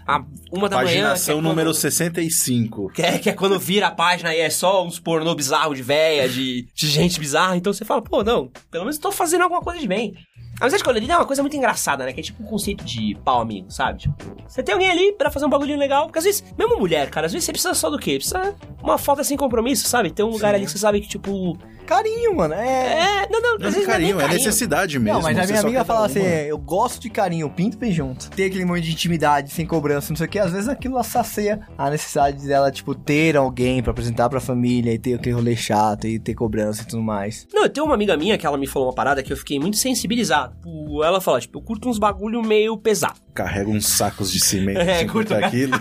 [0.07, 0.87] a uma da manhã.
[1.09, 2.91] Paginação é número quando- 65.
[2.93, 5.83] Que é, que é quando vira a página e é só uns pornô bizarro de
[5.83, 7.57] véia, de, de gente bizarra.
[7.57, 10.15] Então você fala, pô, não, pelo menos tô fazendo alguma coisa de bem.
[10.61, 12.13] A amizade colorida é uma coisa muito engraçada, né?
[12.13, 14.01] Que é tipo um conceito de pau amigo, sabe?
[14.01, 14.15] Tipo,
[14.47, 16.05] você tem alguém ali pra fazer um bagulhinho legal.
[16.07, 18.17] Porque às vezes, mesmo mulher, cara, às vezes você precisa só do quê?
[18.17, 20.11] Precisa uma falta sem compromisso, sabe?
[20.11, 20.55] Ter um lugar Sim.
[20.57, 21.59] ali que você sabe que, tipo.
[21.87, 22.55] Carinho, mano.
[22.55, 23.25] É.
[23.25, 24.45] É, não, não, Não às é vezes carinho, não é é carinho.
[24.47, 25.19] necessidade mesmo.
[25.19, 28.31] Não, mas a minha amiga fala assim: eu gosto de carinho, pinto vem junto.
[28.31, 30.39] Tem aquele momento de intimidade, sem cobrança, não sei o que.
[30.39, 34.99] Às vezes aquilo sacia a necessidade dela, tipo, ter alguém pra apresentar pra família e
[34.99, 37.47] ter aquele rolê chato e ter cobrança e tudo mais.
[37.53, 39.59] Não, eu tenho uma amiga minha que ela me falou uma parada que eu fiquei
[39.61, 40.44] muito sensibilizado.
[40.49, 43.21] Tipo, Ela fala, tipo, eu curto uns bagulho meio pesado.
[43.35, 45.81] Carrega uns sacos de cimento, É, 50 curto, quilos.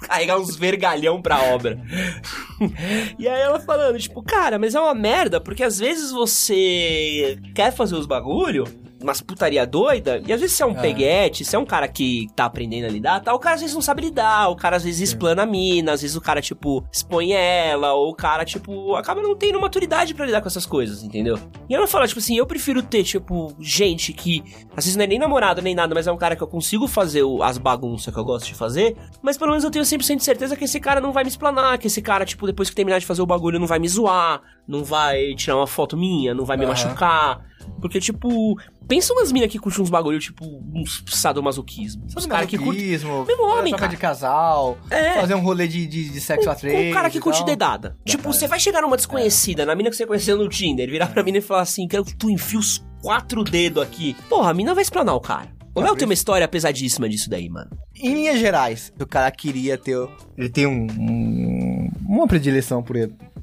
[0.00, 1.78] carregar uns vergalhão pra obra.
[3.18, 7.72] e aí ela falando, tipo, cara, mas é uma merda, porque às vezes você quer
[7.72, 8.64] fazer os bagulho,
[9.04, 10.80] umas putaria doida, e às vezes você é um É.
[10.80, 13.34] peguete, você é um cara que tá aprendendo a lidar, tá?
[13.34, 16.00] O cara às vezes não sabe lidar, o cara às vezes explana a mina, às
[16.02, 20.24] vezes o cara, tipo, expõe ela, ou o cara, tipo, acaba não tendo maturidade pra
[20.26, 21.38] lidar com essas coisas, entendeu?
[21.68, 24.42] E ela fala, tipo assim, eu prefiro ter, tipo, gente que
[24.76, 26.88] às vezes não é nem namorado nem nada, mas é um cara que eu consigo
[26.88, 30.16] fazer o- as bagunças que eu gosto de fazer, mas pelo menos eu tenho 100%
[30.18, 32.74] de certeza que esse cara não vai me explanar, que esse cara, tipo, depois que
[32.76, 36.32] terminar de fazer o bagulho, não vai me zoar, não vai tirar uma foto minha,
[36.34, 36.72] não vai me Aham.
[36.72, 37.40] machucar.
[37.80, 38.56] Porque, tipo,
[38.88, 42.06] pensa umas minas que curtem uns bagulho, tipo, uns sadomasoquismo.
[42.16, 42.74] Os caras que curtem.
[42.92, 43.90] Masoquismo, Mesmo homem, troca cara.
[43.90, 45.14] de casal, É.
[45.20, 46.90] fazer um rolê de, de, de sexo a três.
[46.90, 47.96] o cara que curte dedada.
[48.04, 51.22] Tipo, você vai chegar numa desconhecida, na mina que você conheceu no Tinder, virar pra
[51.22, 54.16] mina e falar assim: quero que tu enfie os quatro dedos aqui.
[54.28, 55.52] Porra, a mina vai explanar o cara.
[55.76, 57.68] O Léo tem uma história pesadíssima disso daí, mano.
[57.96, 59.96] Em linhas gerais, o cara queria ter.
[60.38, 62.96] Ele tem um, um- uma predileção por,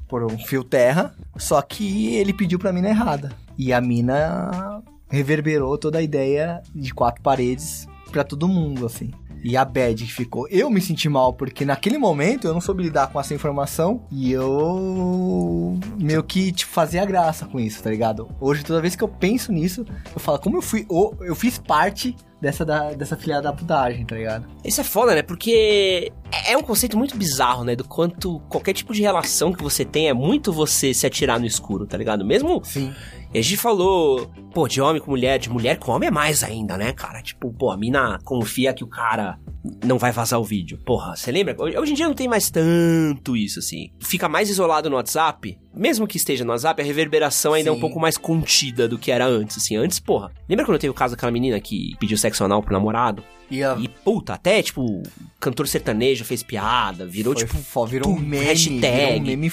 [0.08, 3.32] por um fio terra, só que ele pediu pra mina errada.
[3.58, 9.10] E a mina reverberou toda a ideia de quatro paredes pra todo mundo, assim.
[9.44, 10.46] E a bad que ficou.
[10.48, 14.30] Eu me senti mal, porque naquele momento eu não soube lidar com essa informação e
[14.32, 18.28] eu meio que tipo, fazia graça com isso, tá ligado?
[18.40, 19.84] Hoje, toda vez que eu penso nisso,
[20.14, 20.86] eu falo, como eu fui.
[20.88, 24.46] o- Eu fiz parte dessa, da, dessa filha da putagem, tá ligado?
[24.64, 25.22] Isso é foda, né?
[25.22, 27.74] Porque é é um conceito muito bizarro, né?
[27.76, 31.46] Do quanto qualquer tipo de relação que você tem é muito você se atirar no
[31.46, 32.24] escuro, tá ligado?
[32.24, 32.92] Mesmo Sim.
[33.34, 36.42] E a gente falou, pô, de homem com mulher, de mulher com homem é mais
[36.42, 37.22] ainda, né, cara?
[37.22, 39.38] Tipo, pô, a mina confia que o cara
[39.82, 40.78] não vai vazar o vídeo.
[40.84, 41.56] Porra, você lembra?
[41.58, 43.90] Hoje em dia não tem mais tanto isso, assim.
[44.00, 45.58] Fica mais isolado no WhatsApp.
[45.74, 47.80] Mesmo que esteja no WhatsApp, a reverberação ainda é um Sim.
[47.80, 49.76] pouco mais contida do que era antes, assim.
[49.76, 50.30] Antes, porra.
[50.46, 53.24] Lembra quando teve o caso daquela menina que pediu sexo anal pro namorado?
[53.50, 55.02] E, E, puta, até, tipo,
[55.40, 58.80] cantor sertanejo fez piada, virou, foi, tipo, virou um meme, hashtag.
[58.80, 59.50] virou um meme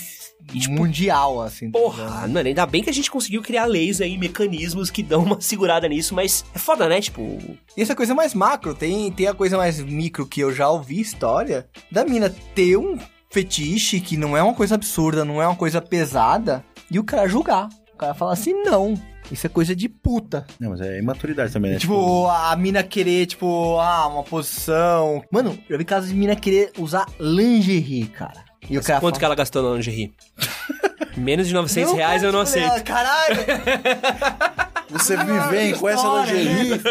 [0.53, 1.69] E, tipo, mundial, assim.
[1.71, 2.29] tá Porra, ligado?
[2.31, 5.87] mano, ainda bem que a gente conseguiu criar leis aí, mecanismos que dão uma segurada
[5.87, 6.99] nisso, mas é foda, né?
[7.01, 7.37] Tipo,
[7.77, 10.99] E essa coisa mais macro, tem, tem a coisa mais micro que eu já ouvi
[10.99, 12.97] história da mina ter um
[13.31, 17.27] fetiche que não é uma coisa absurda, não é uma coisa pesada, e o cara
[17.27, 17.69] julgar.
[17.93, 18.93] O cara falar assim, não,
[19.31, 20.47] isso é coisa de puta.
[20.59, 21.77] Não, mas é imaturidade também, né?
[21.79, 25.21] Tipo, a mina querer, tipo, ah, uma posição.
[25.31, 28.48] Mano, eu vi casos de mina querer usar lingerie, cara.
[28.67, 30.13] E o quanto que ela gastou na lingerie?
[31.15, 32.83] Menos de 900 Não, reais eu não aceito.
[32.83, 33.35] Caralho!
[34.89, 36.81] você me vem com essa lingerie.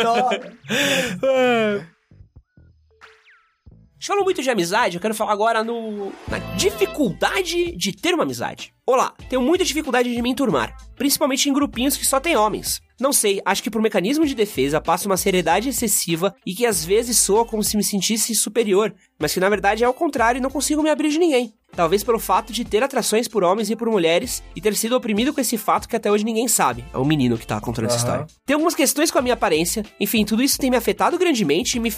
[3.98, 8.22] Gente falou muito de amizade, eu quero falar agora no na dificuldade de ter uma
[8.22, 8.72] amizade.
[8.87, 12.80] Olá, tenho muita dificuldade de me enturmar, principalmente em grupinhos que só tem homens.
[13.00, 16.84] Não sei, acho que por mecanismo de defesa passo uma seriedade excessiva e que às
[16.84, 20.42] vezes soa como se me sentisse superior, mas que na verdade é o contrário e
[20.42, 21.52] não consigo me abrir de ninguém.
[21.76, 25.34] Talvez pelo fato de ter atrações por homens e por mulheres e ter sido oprimido
[25.34, 26.84] com esse fato que até hoje ninguém sabe.
[26.92, 28.04] É o menino que tá contando essa Aham.
[28.04, 28.26] história.
[28.46, 31.80] Tem algumas questões com a minha aparência, enfim, tudo isso tem me afetado grandemente e
[31.80, 31.90] me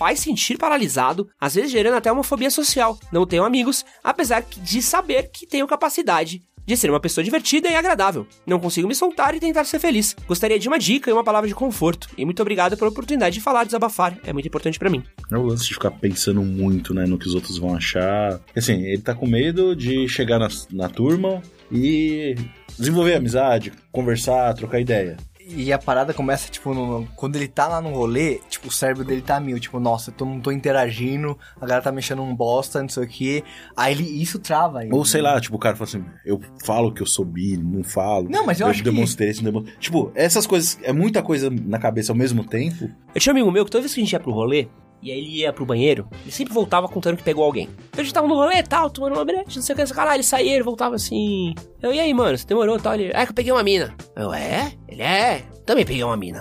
[0.00, 2.98] faz sentir paralisado, às vezes gerando até uma fobia social.
[3.12, 7.74] Não tenho amigos, apesar de saber que tenho capacidade de ser uma pessoa divertida e
[7.74, 8.26] agradável.
[8.46, 10.16] Não consigo me soltar e tentar ser feliz.
[10.26, 12.08] Gostaria de uma dica e uma palavra de conforto.
[12.16, 14.18] E muito obrigado pela oportunidade de falar, desabafar.
[14.24, 15.02] É muito importante pra mim.
[15.30, 18.40] É o lance de ficar pensando muito, né, no que os outros vão achar.
[18.56, 22.36] Assim, ele tá com medo de chegar na, na turma e
[22.78, 25.18] desenvolver amizade, conversar, trocar ideia.
[25.56, 29.04] E a parada começa, tipo, no- quando ele tá lá no rolê, tipo, o cérebro
[29.04, 29.58] dele tá mil.
[29.58, 33.04] Tipo, nossa, eu tô- não tô interagindo, a galera tá mexendo um bosta, não sei
[33.04, 33.44] o quê.
[33.76, 34.94] Aí ele, isso trava ele.
[34.94, 37.82] Ou sei lá, tipo, o cara fala assim, eu falo que eu sou bi, não
[37.82, 38.28] falo.
[38.30, 39.76] Não, mas eu acho que- demonstrei isso, não demonstrei.
[39.78, 42.90] Tipo, essas coisas, é muita coisa na cabeça ao mesmo tempo.
[43.14, 44.68] Eu tinha um amigo meu que toda vez que a gente ia pro rolê,
[45.02, 47.68] e aí ele ia pro banheiro, ele sempre voltava contando que pegou alguém.
[47.88, 49.94] Então a gente tava no rolê e tal, tomando uma brete, não sei o que,
[49.94, 51.54] caralho, ele saía, ele voltava assim.
[51.82, 52.94] Eu, e aí, mano, você demorou e tal?
[52.94, 53.94] Ele, é que eu peguei uma mina.
[54.16, 54.72] Eu, é?
[54.88, 55.42] Ele é?
[55.64, 56.40] Também peguei uma mina.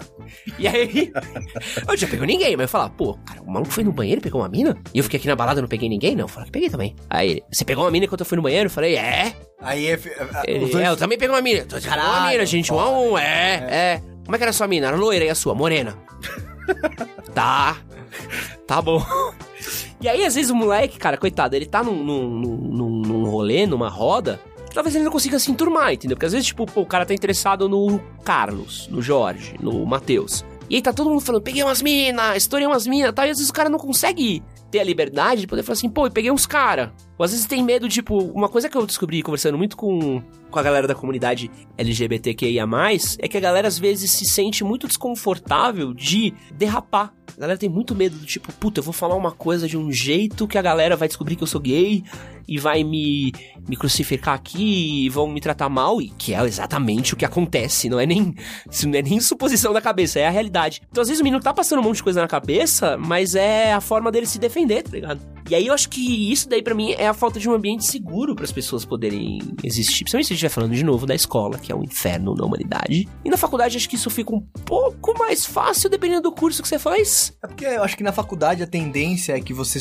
[0.58, 1.12] E aí,
[1.88, 4.24] eu já pegou ninguém, mas eu falava, pô, cara, o maluco foi no banheiro e
[4.24, 4.76] pegou uma mina?
[4.94, 6.16] E eu fiquei aqui na balada e não peguei ninguém?
[6.16, 6.96] Não, eu falei que peguei também.
[7.10, 8.68] Aí ele, você pegou uma mina enquanto eu fui no banheiro?
[8.68, 9.34] Eu falei, é.
[9.62, 10.00] Aí é,
[10.46, 11.62] Ele, os dois- é, eu também peguei uma mina.
[11.62, 14.54] Pegou uma Caralho, mina, gente, um a um, é, é, Como é que era a
[14.54, 14.88] sua mina?
[14.88, 15.54] Era loira e a sua?
[15.54, 15.96] Morena.
[17.34, 17.78] tá.
[18.66, 19.04] Tá bom.
[20.02, 23.66] E aí, às vezes, o moleque, cara, coitado, ele tá num, num, num, num rolê,
[23.66, 24.40] numa roda,
[24.74, 26.16] talvez ele não consiga se enturmar, entendeu?
[26.16, 30.46] Porque às vezes, tipo, pô, o cara tá interessado no Carlos, no Jorge, no Matheus.
[30.70, 33.38] E aí tá todo mundo falando, peguei umas minas, estourei umas minas, tal, e às
[33.38, 36.32] vezes o cara não consegue ter a liberdade de poder falar assim, pô, eu peguei
[36.32, 36.94] uns cara.
[37.18, 40.60] Ou às vezes tem medo, tipo, uma coisa que eu descobri conversando muito com, com
[40.60, 42.66] a galera da comunidade LGBTQIA+,
[43.20, 47.14] é que a galera às vezes se sente muito desconfortável de derrapar.
[47.36, 49.92] A galera tem muito medo do tipo, puta, eu vou falar uma coisa de um
[49.92, 52.04] jeito que a galera vai descobrir que eu sou gay
[52.50, 53.32] e vai me,
[53.68, 57.90] me crucificar aqui e vão me tratar mal, e que é exatamente o que acontece,
[57.90, 58.34] não é nem
[58.70, 60.82] isso não é nem suposição da cabeça, é a realidade.
[60.90, 63.72] Então às vezes o menino tá passando um monte de coisa na cabeça, mas é
[63.72, 65.22] a forma dele se defender, tá ligado?
[65.50, 67.84] E aí eu acho que isso daí pra mim é a falta de um ambiente
[67.84, 70.04] seguro para as pessoas poderem existir.
[70.04, 72.46] Principalmente se a gente estiver falando de novo da escola, que é um inferno na
[72.46, 73.10] humanidade.
[73.26, 76.68] E na faculdade acho que isso fica um pouco mais fácil dependendo do curso que
[76.68, 77.36] você faz.
[77.44, 79.80] É porque eu acho que na faculdade a tendência é que você,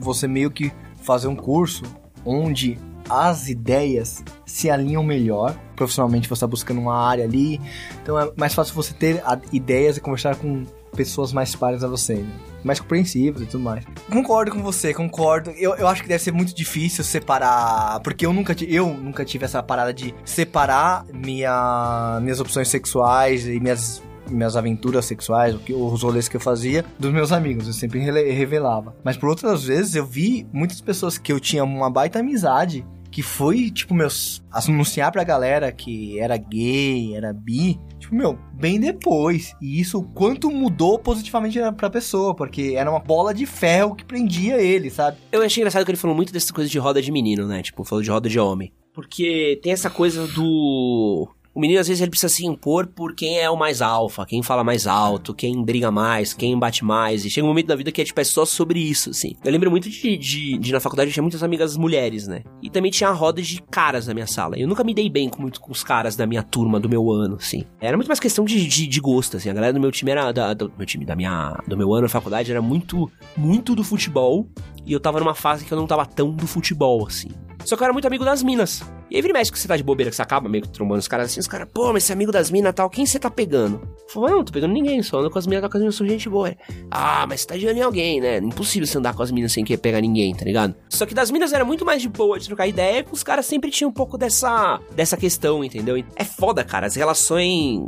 [0.00, 1.84] você meio que fazer um curso
[2.24, 5.58] onde as ideias se alinham melhor.
[5.74, 7.60] Profissionalmente você está buscando uma área ali.
[8.02, 12.14] Então é mais fácil você ter ideias e conversar com pessoas mais pares a você,
[12.14, 12.32] né?
[12.64, 13.84] mais compreensíveis e tudo mais.
[14.10, 15.50] Concordo com você, concordo.
[15.50, 19.44] Eu, eu acho que deve ser muito difícil separar, porque eu nunca, eu nunca tive
[19.44, 25.72] essa parada de separar minha, minhas opções sexuais e minhas minhas aventuras sexuais, o que,
[25.72, 27.66] os rolês que eu fazia, dos meus amigos.
[27.66, 28.94] Eu sempre revelava.
[29.04, 32.86] Mas por outras vezes eu vi muitas pessoas que eu tinha uma baita amizade.
[33.10, 34.40] Que foi, tipo, meus.
[34.52, 37.76] anunciar pra galera que era gay, era bi.
[37.98, 39.52] Tipo, meu, bem depois.
[39.60, 42.36] E isso, quanto mudou positivamente pra pessoa.
[42.36, 45.16] Porque era uma bola de ferro que prendia ele, sabe?
[45.32, 47.62] Eu achei engraçado que ele falou muito dessa coisa de roda de menino, né?
[47.62, 48.72] Tipo, falou de roda de homem.
[48.94, 51.28] Porque tem essa coisa do.
[51.60, 54.42] O menino, às vezes, ele precisa se impor por quem é o mais alfa, quem
[54.42, 57.22] fala mais alto, quem briga mais, quem bate mais.
[57.22, 59.34] E chega um momento da vida que é, tipo, é só sobre isso, assim.
[59.44, 62.44] Eu lembro muito de, de, de na faculdade, eu tinha muitas amigas mulheres, né?
[62.62, 64.58] E também tinha a roda de caras na minha sala.
[64.58, 67.12] Eu nunca me dei bem com, muito com os caras da minha turma, do meu
[67.12, 67.66] ano, assim.
[67.78, 69.50] Era muito mais questão de, de, de gosto, assim.
[69.50, 70.32] A galera do meu time era.
[70.32, 71.58] Da, do meu time, da minha.
[71.68, 74.48] Do meu ano na faculdade era muito, muito do futebol.
[74.86, 77.28] E eu tava numa fase que eu não tava tão do futebol, assim.
[77.64, 78.82] Só que eu era muito amigo das minas.
[79.10, 80.68] E aí vira e mexe que você tá de bobeira, que você acaba meio que
[80.68, 83.04] trombando os caras assim, os caras, pô, mas você é amigo das minas tal, quem
[83.04, 83.80] você tá pegando?
[84.08, 86.28] Falei, não, tô pegando ninguém, só ando com as minas, com as minas, sou gente
[86.28, 86.54] boa.
[86.90, 88.38] Ah, mas você tá de olho em alguém, né?
[88.38, 90.74] Impossível você andar com as minas sem querer pegar ninguém, tá ligado?
[90.88, 93.46] Só que das minas era muito mais de boa de trocar ideia, e os caras
[93.46, 96.02] sempre tinham um pouco dessa, dessa questão, entendeu?
[96.14, 97.80] É foda, cara, as relações...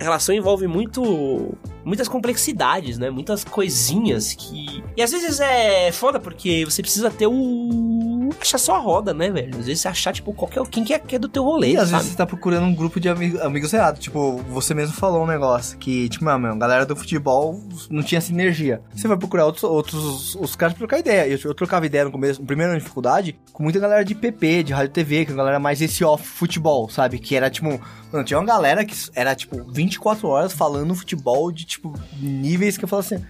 [0.00, 1.54] Relação envolve muito...
[1.84, 3.10] Muitas complexidades, né?
[3.10, 4.82] Muitas coisinhas que...
[4.96, 7.91] E às vezes é foda porque você precisa ter o...
[8.42, 9.56] Achar só a roda, né, velho?
[9.56, 10.60] Às vezes você achar, tipo, qualquer...
[10.66, 11.92] Quem que é, que é do teu rolê, E às sabe?
[11.98, 14.00] vezes você tá procurando um grupo de ami- amigos reados.
[14.00, 18.20] Tipo, você mesmo falou um negócio que, tipo, meu, meu, galera do futebol não tinha
[18.20, 18.82] sinergia.
[18.94, 21.26] Você vai procurar outros, outros os caras pra trocar ideia.
[21.28, 24.14] Eu, eu trocava ideia no começo, no primeiro ano de dificuldade, com muita galera de
[24.14, 27.20] PP, de rádio TV, que é a galera mais esse off futebol, sabe?
[27.20, 27.80] Que era, tipo,
[28.12, 32.84] mano, tinha uma galera que era, tipo, 24 horas falando futebol de, tipo, níveis que
[32.84, 33.24] eu falo assim.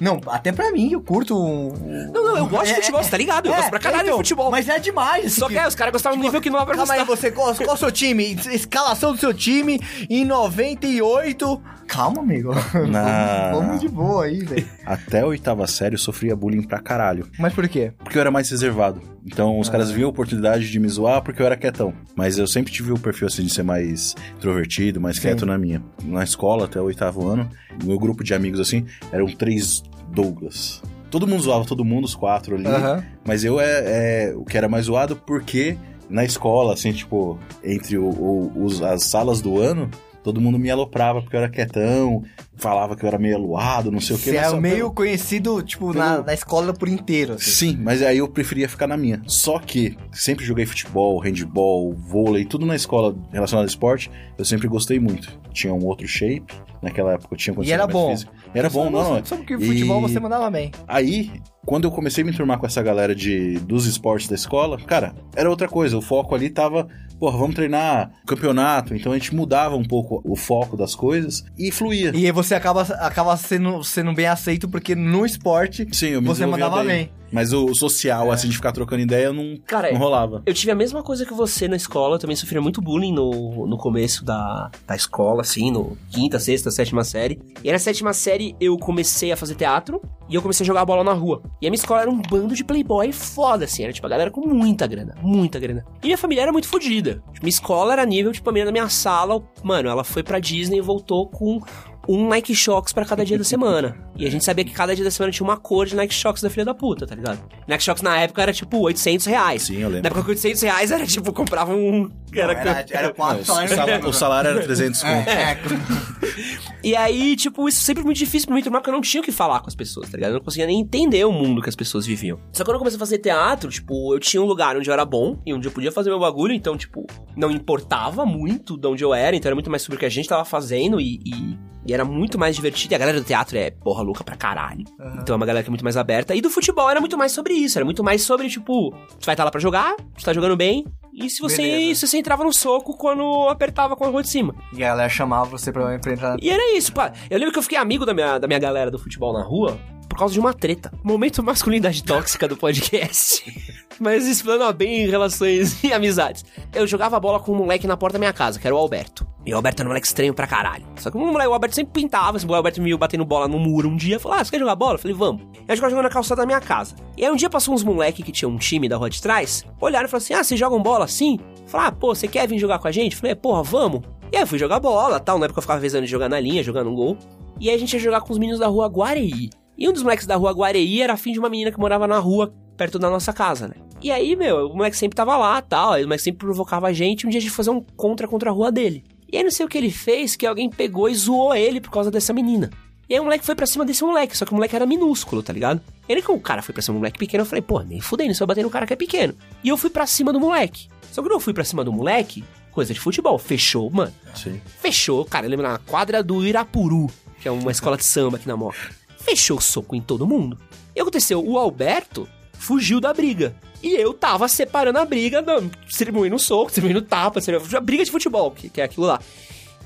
[0.00, 1.36] Não, até pra mim, eu curto.
[1.36, 1.72] um-
[2.12, 3.46] Não, não, eu gosto de É, futebol, é, você tá ligado?
[3.46, 4.50] Eu é, gosto pra caralho então, de futebol.
[4.50, 5.32] Mas é demais.
[5.32, 7.30] Só que é, os caras gostavam do nível que não dá pra Calma aí, você,
[7.30, 8.34] qual, qual o seu time?
[8.52, 11.60] Escalação do seu time em 98.
[11.86, 12.52] Calma, amigo.
[12.74, 13.50] Não.
[13.60, 14.68] Vamos de boa aí, velho.
[14.84, 17.26] Até a oitava série eu sofria bullying pra caralho.
[17.38, 17.92] Mas por quê?
[17.98, 19.00] Porque eu era mais reservado.
[19.26, 21.94] Então os caras viam a oportunidade de me zoar porque eu era quietão.
[22.14, 25.82] Mas eu sempre tive o perfil assim de ser mais introvertido, mais quieto na minha.
[26.04, 27.48] Na escola, até o oitavo ano,
[27.82, 29.82] meu grupo de amigos assim, eram três
[30.12, 30.82] Douglas.
[31.10, 32.66] Todo mundo zoava todo mundo, os quatro ali.
[32.66, 33.02] Aham.
[33.24, 35.76] Mas eu é, é o que era mais zoado porque
[36.10, 39.90] na escola, assim, tipo, entre o, o- os, as salas do ano,
[40.22, 42.22] todo mundo me aloprava porque eu era quietão,
[42.58, 44.30] falava que eu era meio aluado, não sei o que.
[44.30, 47.34] Você é meio conhecido, tipo, na, Pelo- na escola por inteiro.
[47.34, 47.50] assim.
[47.72, 49.22] Sim, mas aí eu preferia ficar na minha.
[49.26, 54.68] Só que sempre joguei futebol, handball, vôlei, tudo na escola relacionado ao esporte, eu sempre
[54.68, 55.38] gostei muito.
[55.52, 56.52] Tinha um outro shape,
[56.82, 58.10] naquela época eu tinha E era bom.
[58.10, 58.32] físico.
[58.54, 59.24] Era bom, não, não.
[59.24, 60.70] Só porque futebol E- você mandava bem.
[60.86, 61.30] Aí,
[61.66, 65.14] quando eu comecei a me turmar com essa galera de, dos esportes da escola, cara,
[65.36, 65.98] era outra coisa.
[65.98, 66.88] O foco ali tava,
[67.20, 68.94] porra, vamos treinar campeonato.
[68.94, 72.10] Então a gente mudava um pouco o foco das coisas e fluía.
[72.14, 76.28] E aí você acaba, acaba sendo, sendo bem aceito, porque no esporte Sim, eu me
[76.28, 77.10] você mandava bem.
[77.30, 80.42] Mas o social, assim, de ficar trocando ideia, não, Cara, não rolava.
[80.46, 83.66] Eu tive a mesma coisa que você na escola, eu também sofria muito bullying no,
[83.66, 87.38] no começo da, da escola, assim, no quinta, sexta, sétima série.
[87.62, 90.84] E aí na sétima série eu comecei a fazer teatro e eu comecei a jogar
[90.84, 91.42] bola na rua.
[91.60, 94.30] E a minha escola era um bando de playboy foda, assim, era tipo a galera
[94.30, 95.84] com muita grana, muita grana.
[96.02, 97.22] E minha família era muito fodida.
[97.42, 100.78] Minha escola era nível, tipo, a menina da minha sala, mano, ela foi pra Disney
[100.78, 101.60] e voltou com
[102.08, 103.96] um Nike Shox pra cada dia da semana.
[104.16, 106.40] E a gente sabia que cada dia da semana tinha uma cor de Nike Shox
[106.40, 107.38] da filha da puta, tá ligado?
[107.68, 109.62] Nike Shox na época era tipo 800 reais.
[109.62, 110.06] Sim, eu Na lembro.
[110.08, 112.10] época que 800 reais era tipo, comprava um.
[112.32, 115.28] Era, era, era Não, quatro o, salário, o salário era 300 conto.
[115.28, 115.58] É, é,
[116.82, 119.32] E aí, tipo, isso sempre muito difícil pra mim porque eu não tinha o que
[119.32, 120.30] falar com as pessoas, tá ligado?
[120.30, 122.38] Eu não conseguia nem entender o mundo que as pessoas viviam.
[122.52, 124.94] Só que quando eu comecei a fazer teatro, tipo, eu tinha um lugar onde eu
[124.94, 127.04] era bom e onde eu podia fazer meu bagulho, então, tipo,
[127.36, 130.10] não importava muito de onde eu era, então era muito mais sobre o que a
[130.10, 131.20] gente tava fazendo e.
[131.26, 131.58] e...
[131.88, 132.92] e era muito mais divertido.
[132.92, 134.84] E a galera do teatro é porra louca pra caralho.
[135.20, 136.34] Então é uma galera que é muito mais aberta.
[136.34, 137.78] E do futebol era muito mais sobre isso.
[137.78, 140.84] Era muito mais sobre, tipo, você vai estar lá pra jogar, você tá jogando bem.
[141.14, 142.00] E se você, Beleza.
[142.00, 144.54] se você entrava no soco quando apertava com a rua de cima.
[144.72, 146.36] E a galera chamava você pra, pra entrar.
[146.40, 147.12] E era isso, pá.
[147.30, 149.78] Eu lembro que eu fiquei amigo da minha, da minha galera do futebol na rua
[150.08, 150.92] por causa de uma treta.
[151.02, 153.44] Momento masculinidade tóxica do podcast.
[154.00, 156.44] Mas explana bem em relações e amizades.
[156.74, 159.26] Eu jogava bola com um moleque na porta da minha casa, que era o Alberto.
[159.46, 160.84] E o Alberto era um moleque estranho pra caralho.
[160.96, 162.38] Só que o moleque, o Alberto sempre pintava.
[162.46, 164.20] O Alberto me viu batendo bola no muro um dia.
[164.20, 164.94] Falou, ah, você quer jogar bola?
[164.94, 165.42] Eu falei, vamos.
[165.54, 166.94] E a gente jogando na calçada da minha casa.
[167.16, 169.64] E aí um dia passou uns moleque que tinha um time da rua de trás.
[169.80, 171.38] Olharam e falaram assim, ah, vocês jogam bola assim?
[171.66, 173.12] Falaram, ah, pô, você quer vir jogar com a gente?
[173.14, 174.02] Eu falei, porra, vamos.
[174.30, 175.38] E aí eu fui jogar bola, tal.
[175.38, 177.16] Na época eu ficava vezando de jogar na linha, jogando um gol.
[177.58, 179.50] E aí a gente ia jogar com os meninos da rua Guareí.
[179.76, 182.18] E um dos moleques da rua Guareí era afim de uma menina que morava na
[182.18, 183.74] rua, perto da nossa casa, né?
[184.02, 185.94] E aí, meu, o moleque sempre tava lá, tal.
[185.94, 187.26] O moleque sempre provocava a gente.
[187.26, 189.04] Um dia a gente fazer um contra contra a rua dele.
[189.30, 191.90] E aí não sei o que ele fez, que alguém pegou e zoou ele por
[191.90, 192.70] causa dessa menina.
[193.08, 195.42] E aí o moleque foi pra cima desse moleque, só que o moleque era minúsculo,
[195.42, 195.80] tá ligado?
[196.08, 198.00] E aí que o cara foi pra cima do moleque pequeno, eu falei, pô, nem
[198.00, 199.34] fudendo, você vai bater no cara que é pequeno.
[199.64, 200.88] E eu fui pra cima do moleque.
[201.10, 204.12] Só que quando eu fui pra cima do moleque, coisa de futebol, fechou, mano.
[204.34, 204.60] Sim.
[204.80, 207.10] Fechou, cara, eu lembro na quadra do Irapuru,
[207.40, 208.90] que é uma escola de samba aqui na Moca.
[209.18, 210.58] Fechou o soco em todo mundo.
[210.94, 213.54] E aconteceu, o Alberto fugiu da briga.
[213.82, 218.50] E eu tava separando a briga, não, distribuindo soco, distribuindo tapa, distribuindo, briga de futebol,
[218.50, 219.20] que, que é aquilo lá.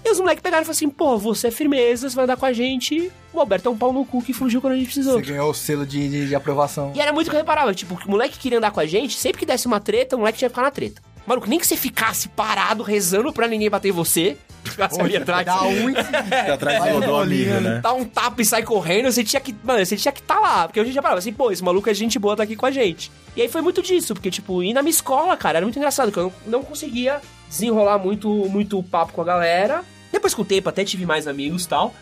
[0.04, 2.44] E os moleques pegaram e falaram assim, pô, você é firmeza, você vai andar com
[2.44, 3.10] a gente.
[3.32, 5.14] O Alberto é um pau no cu que fugiu quando a gente precisou.
[5.14, 6.92] Você ganhou o selo de, de, de aprovação.
[6.94, 9.38] E era muito que eu reparava, tipo, o moleque queria andar com a gente, sempre
[9.38, 11.00] que desse uma treta, o moleque tinha que ficar na treta.
[11.26, 15.46] Maluco, nem que você ficasse parado rezando pra ninguém bater em você, ficasse ali atrás.
[15.46, 15.94] Dá um e...
[15.94, 17.80] Fica atrás do, amigo, né?
[17.82, 19.54] Dá um tapa e sai correndo, você tinha que.
[19.62, 20.66] Mano, você tinha que estar lá.
[20.66, 22.66] Porque a gente já parava assim, pô, esse maluco é gente boa, tá aqui com
[22.66, 23.10] a gente.
[23.36, 26.10] E aí foi muito disso, porque, tipo, ir na minha escola, cara, era muito engraçado,
[26.10, 29.82] que eu não, não conseguia desenrolar muito, muito papo com a galera.
[30.10, 31.94] Depois, com o tempo, até tive mais amigos e tal.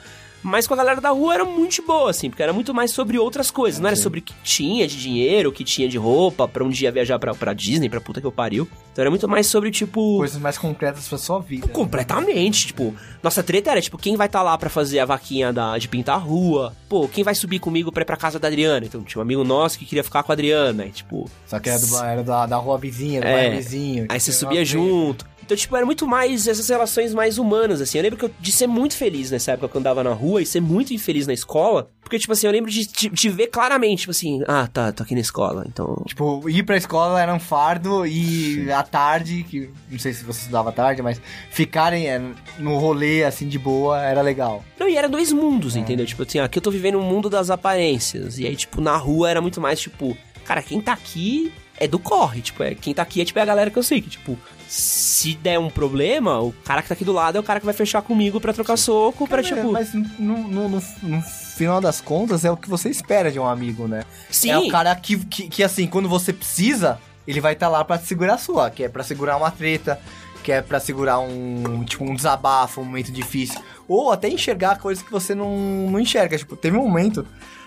[0.42, 3.18] Mas com a galera da rua era muito boa, assim, porque era muito mais sobre
[3.18, 3.78] outras coisas.
[3.80, 6.68] Não era sobre o que tinha de dinheiro, o que tinha de roupa, pra um
[6.70, 8.66] dia viajar pra, pra Disney, pra puta que eu pariu.
[8.92, 10.18] Então era muito mais sobre, tipo.
[10.18, 11.66] Coisas mais concretas pra sua vida.
[11.66, 11.72] né?
[11.72, 15.76] Completamente, tipo, nossa treta era, tipo, quem vai estar lá pra fazer a vaquinha da,
[15.78, 16.74] de pintar a rua?
[16.88, 18.84] Pô, quem vai subir comigo pra ir pra casa da Adriana?
[18.84, 21.30] Então, tinha um amigo nosso que queria ficar com a Adriana, e, tipo...
[21.46, 23.32] Só que era, do, era da, da rua vizinha, do É.
[23.32, 24.06] bairro vizinho.
[24.08, 25.24] Aí você subia junto.
[25.50, 27.98] Então, tipo, era muito mais essas relações mais humanas, assim.
[27.98, 30.40] Eu lembro que eu, de ser muito feliz nessa época quando eu andava na rua
[30.40, 31.90] e ser muito infeliz na escola.
[32.00, 35.02] Porque, tipo assim, eu lembro de, de, de ver claramente, tipo assim, ah, tá, tô
[35.02, 36.04] aqui na escola, então...
[36.06, 40.42] Tipo, ir pra escola era um fardo e à tarde, que não sei se você
[40.42, 41.20] estudava à tarde, mas
[41.50, 42.22] ficarem é,
[42.56, 44.64] no rolê assim de boa era legal.
[44.78, 46.06] Não, e eram dois mundos, entendeu?
[46.06, 48.38] Tipo assim, aqui eu tô vivendo um mundo das aparências.
[48.38, 51.98] E aí, tipo, na rua era muito mais, tipo, cara, quem tá aqui é do
[51.98, 52.40] corre.
[52.40, 54.00] Tipo, é, quem tá aqui é tipo é a galera que eu sei.
[54.00, 54.38] Que, tipo,
[54.72, 57.66] se der um problema, o cara que tá aqui do lado é o cara que
[57.66, 59.72] vai fechar comigo pra trocar soco, pra, Cara, tipo.
[59.72, 63.46] Mas no, no, no- no final das contas é o que você espera de um
[63.48, 64.04] amigo, né?
[64.30, 64.50] Sim.
[64.50, 67.98] É o cara que, que, que, assim, quando você precisa, ele vai estar lá pra
[67.98, 70.00] te segurar a sua, que é pra segurar uma treta,
[70.44, 73.60] que é pra segurar um, tipo, um desabafo, um momento difícil.
[73.88, 75.50] Ou até enxergar coisas que você não,
[75.90, 76.38] não enxerga.
[76.38, 77.26] Tipo, teve um momento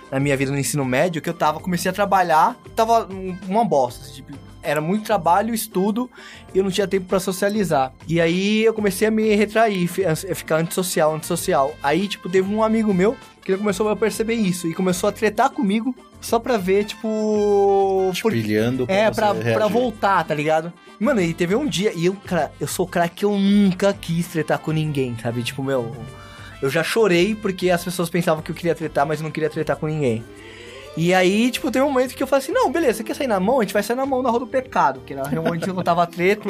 [0.10, 3.66] na minha vida no ensino médio que eu tava, comecei a trabalhar, tava um- uma
[3.66, 4.32] bosta, assim, tipo,
[4.64, 6.09] era muito trabalho, estudo,
[6.53, 7.91] e eu não tinha tempo pra socializar.
[8.07, 11.76] E aí eu comecei a me retrair, ficar antissocial, antissocial.
[11.84, 15.11] Aí, tipo, teve um amigo meu que ele começou a perceber isso e começou a
[15.11, 18.11] tretar comigo só pra ver, tipo.
[18.22, 19.53] por- Pilhando é, pra, reagir.
[19.53, 20.72] pra voltar, tá ligado?
[20.99, 23.91] Mano, e teve um dia, e eu, cara, eu sou o cara que eu nunca
[23.93, 25.43] quis tretar com ninguém, sabe?
[25.43, 25.93] Tipo, meu.
[26.61, 29.49] Eu já chorei porque as pessoas pensavam que eu queria tretar, mas eu não queria
[29.49, 30.24] tretar com ninguém.
[30.96, 33.28] E aí, tipo, tem um momento que eu falei assim: não, beleza, você quer sair
[33.28, 33.60] na mão?
[33.60, 35.74] A gente vai sair na mão na Rua do Pecado, que na reunião onde eu
[35.74, 36.48] contava treta.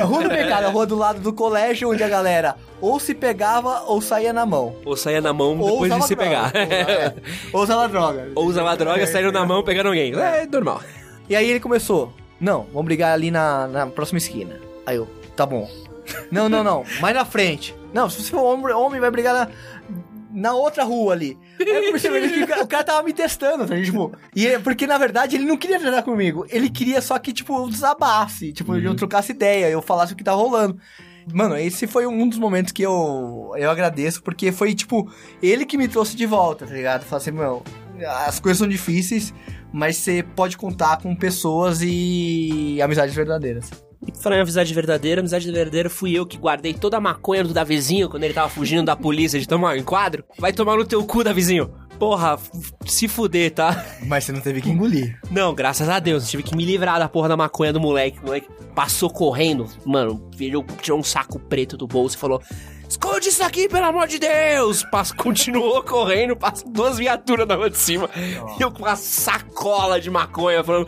[0.00, 3.14] A Rua do Pecado, a rua do lado do colégio, onde a galera ou se
[3.14, 4.74] pegava ou saía na mão.
[4.84, 6.50] Ou saia na mão Ou depois de se droga.
[6.50, 6.56] pegar.
[6.56, 7.14] É,
[7.52, 8.28] Ou usava droga.
[8.34, 10.12] Ou usava droga, saíram na mão pegando alguém.
[10.14, 10.80] É normal.
[11.28, 14.58] E aí ele começou, não, vamos brigar ali na, na próxima esquina.
[14.86, 15.68] Aí eu, tá bom.
[16.30, 17.74] Não, não, não, mais na frente.
[17.92, 19.48] Não, se você for homem, homem vai brigar na,
[20.36, 21.36] na outra rua ali.
[21.58, 23.74] Aí eu comecei a ver que o cara- o cara tava me testando, tá?
[23.82, 26.44] Tipo, e é- porque na verdade ele não queria treinar comigo.
[26.50, 30.22] Ele queria só que, tipo, eu desabasse, tipo, eu trocasse ideia, eu falasse o que
[30.22, 30.78] tá rolando.
[31.32, 35.10] Mano, esse foi um dos momentos que eu, eu agradeço, porque foi, tipo,
[35.42, 37.02] ele que me trouxe de volta, tá ligado?
[37.04, 37.64] Falar assim, meu,
[38.26, 39.34] as coisas são difíceis,
[39.72, 43.70] mas você pode contar com pessoas e amizades verdadeiras.
[44.06, 47.52] E falando em amizade verdadeira, amizade verdadeira fui eu que guardei toda a maconha do
[47.52, 50.24] Davizinho quando ele tava fugindo da polícia de tomar um enquadro.
[50.38, 51.70] Vai tomar no teu cu, Davizinho.
[51.98, 52.38] Porra,
[52.84, 53.84] se fuder, tá?
[54.06, 55.18] Mas você não teve que engolir.
[55.30, 58.18] Não, graças a Deus, tive que me livrar da porra da maconha do moleque.
[58.20, 62.42] O moleque passou correndo, mano, virou, tirou um saco preto do bolso e falou:
[62.88, 64.84] Esconde isso aqui, pelo amor de Deus!
[64.84, 68.08] Passa, continuou correndo, passou duas viaturas na rua de cima.
[68.58, 70.86] E eu com uma sacola de maconha, falando,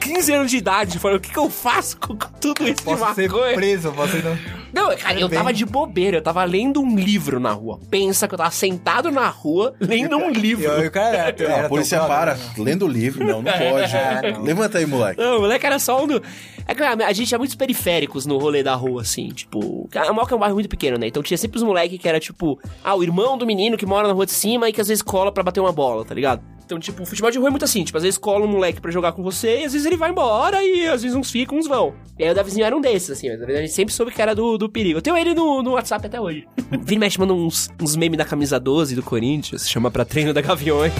[0.00, 3.14] 15 anos de idade, falando, o que, que eu faço com tudo isso Posso de
[3.14, 3.54] ser maconha?
[3.54, 4.24] preso, posso ser...
[4.24, 4.38] não-
[4.72, 7.80] Não, cara, eu tava de bobeira, eu tava lendo um livro na rua.
[7.90, 10.64] Pensa que eu tava sentado na rua, lendo um livro.
[10.64, 12.40] Eu, eu, cara, era a polícia para, né?
[12.58, 13.96] lendo o livro, não, não pode.
[13.96, 14.42] É, não.
[14.42, 15.20] Levanta aí, moleque.
[15.20, 16.22] Não, o moleque era só um do...
[16.66, 19.88] É que a gente é muitos periféricos no rolê da rua, assim, tipo...
[19.94, 21.06] A Moca é um bairro muito pequeno, né?
[21.06, 22.60] Então tinha sempre os moleques que era, tipo...
[22.84, 25.02] Ah, o irmão do menino que mora na rua de cima e que às vezes
[25.02, 26.42] cola pra bater uma bola, tá ligado?
[26.68, 28.78] Então, tipo, o futebol de rua é muito assim, tipo, às vezes cola um moleque
[28.78, 31.56] pra jogar com você e às vezes ele vai embora e às vezes uns ficam,
[31.56, 31.94] uns vão.
[32.18, 34.12] E aí o Davizinho era um desses, assim, mas na verdade a gente sempre soube
[34.12, 34.98] que era do, do perigo.
[34.98, 36.46] Eu tenho ele no, no WhatsApp até hoje.
[36.70, 40.34] Vira e mexe, manda uns, uns memes da camisa 12 do Corinthians, chama pra treino
[40.34, 40.92] da Gaviões.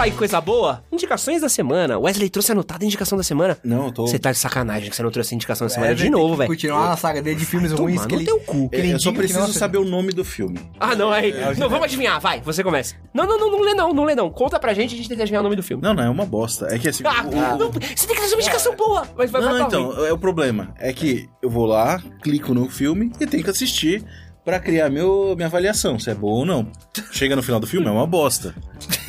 [0.00, 1.98] Falar em coisa boa, indicações da semana.
[1.98, 3.58] Wesley trouxe anotada a indicação da semana.
[3.62, 4.06] Não, eu tô.
[4.06, 6.10] Você tá de sacanagem que você não trouxe a indicação da semana É, de tem
[6.10, 6.48] novo, velho.
[6.48, 8.24] Continuar na saga dele de filmes ruins que ele...
[8.24, 8.70] teu cu.
[8.70, 10.58] que ele É, Eu só preciso saber o nome do filme.
[10.80, 11.34] Ah, não, aí.
[11.58, 12.94] Não, vamos adivinhar, vai, você começa.
[13.12, 14.30] Não, não, não, não lê não, não lê não.
[14.30, 15.82] Conta pra gente e a gente tenta adivinhar o nome do filme.
[15.82, 16.74] Não, não, é uma bosta.
[16.74, 17.04] É que assim.
[17.06, 19.06] Ah, o- não, você tem que trazer uma indicação boa.
[19.14, 20.06] Mas vai, Não, vai então, ruim.
[20.06, 20.72] é o problema.
[20.78, 24.02] É que eu vou lá, clico no filme e tenho que assistir
[24.44, 26.70] pra criar meu, minha avaliação, se é bom ou não.
[27.12, 28.54] Chega no final do filme, é uma bosta.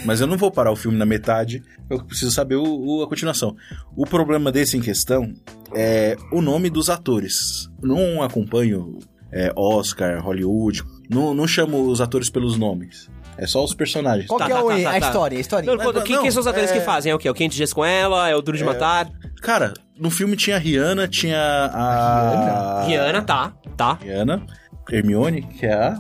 [0.06, 3.08] Mas eu não vou parar o filme na metade, eu preciso saber o, o- a
[3.08, 3.56] continuação.
[3.96, 5.34] O problema desse em questão
[5.76, 7.70] é o nome dos atores.
[7.82, 8.98] Não acompanho
[9.32, 13.10] é, Oscar, Hollywood, não, não chamo os atores pelos nomes.
[13.38, 14.28] É só os personagens.
[14.28, 15.08] Qual Tá, que é tá, o- tá, a tá, tá.
[15.08, 15.38] história?
[15.38, 15.66] A história?
[15.76, 17.12] Não, quem, não, quem são os atores é- que fazem?
[17.12, 17.28] É o quê?
[17.28, 18.30] É o Quem Te Dias com Ela?
[18.30, 19.10] É o Duro de Matar?
[19.42, 22.84] Cara, no filme tinha a Rihanna, tinha a.
[22.86, 23.94] Rihanna, tá, tá.
[24.02, 24.46] Rihanna,
[24.90, 26.00] Hermione, que é a.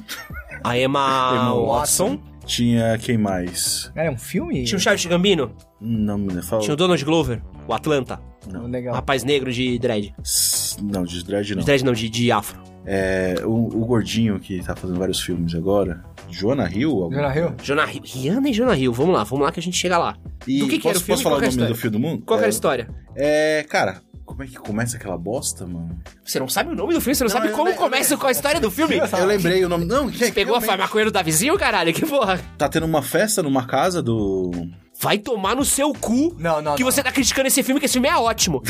[0.63, 2.19] A Emma Emma Watson.
[2.45, 3.91] Tinha quem mais?
[3.95, 4.63] É um filme?
[4.63, 5.51] Tinha o Charles Gambino.
[5.79, 6.61] Não me fala.
[6.61, 7.41] Tinha o Donald Glover.
[7.67, 8.19] O Atlanta.
[8.51, 8.93] Não, legal.
[8.95, 10.13] rapaz negro de dread.
[10.23, 11.59] S- Não, de Dredd não.
[11.59, 12.59] De dread não, de, de afro.
[12.83, 16.03] É, o, o gordinho que tá fazendo vários filmes agora.
[16.27, 16.89] Jonah Hill?
[17.03, 17.53] algum- Jonah Hill?
[17.61, 18.01] Jonah Hill.
[18.03, 18.91] Rihanna e Jonah Hill.
[18.91, 20.17] Vamos lá, vamos lá que a gente chega lá.
[20.47, 21.17] E Do que que era posso, o filme?
[21.17, 22.23] posso falar é o a nome do filme do mundo?
[22.25, 22.89] Qual que é, era a história?
[23.15, 24.01] É, cara,
[24.31, 25.99] como é que começa aquela bosta, mano?
[26.23, 27.13] Você não sabe o nome do filme?
[27.15, 28.95] Você não, Não, sabe como começa com a história do filme?
[28.97, 29.83] Eu lembrei o nome.
[29.83, 31.93] Não, que, Você pegou a realmente- maconha do Davizinho, caralho?
[31.93, 32.39] Que porra?
[32.57, 34.49] Tá tendo uma festa numa casa do.
[35.01, 36.91] Vai tomar no seu cu Não, não, que não.
[36.91, 38.61] você tá criticando esse filme, que esse filme é ótimo.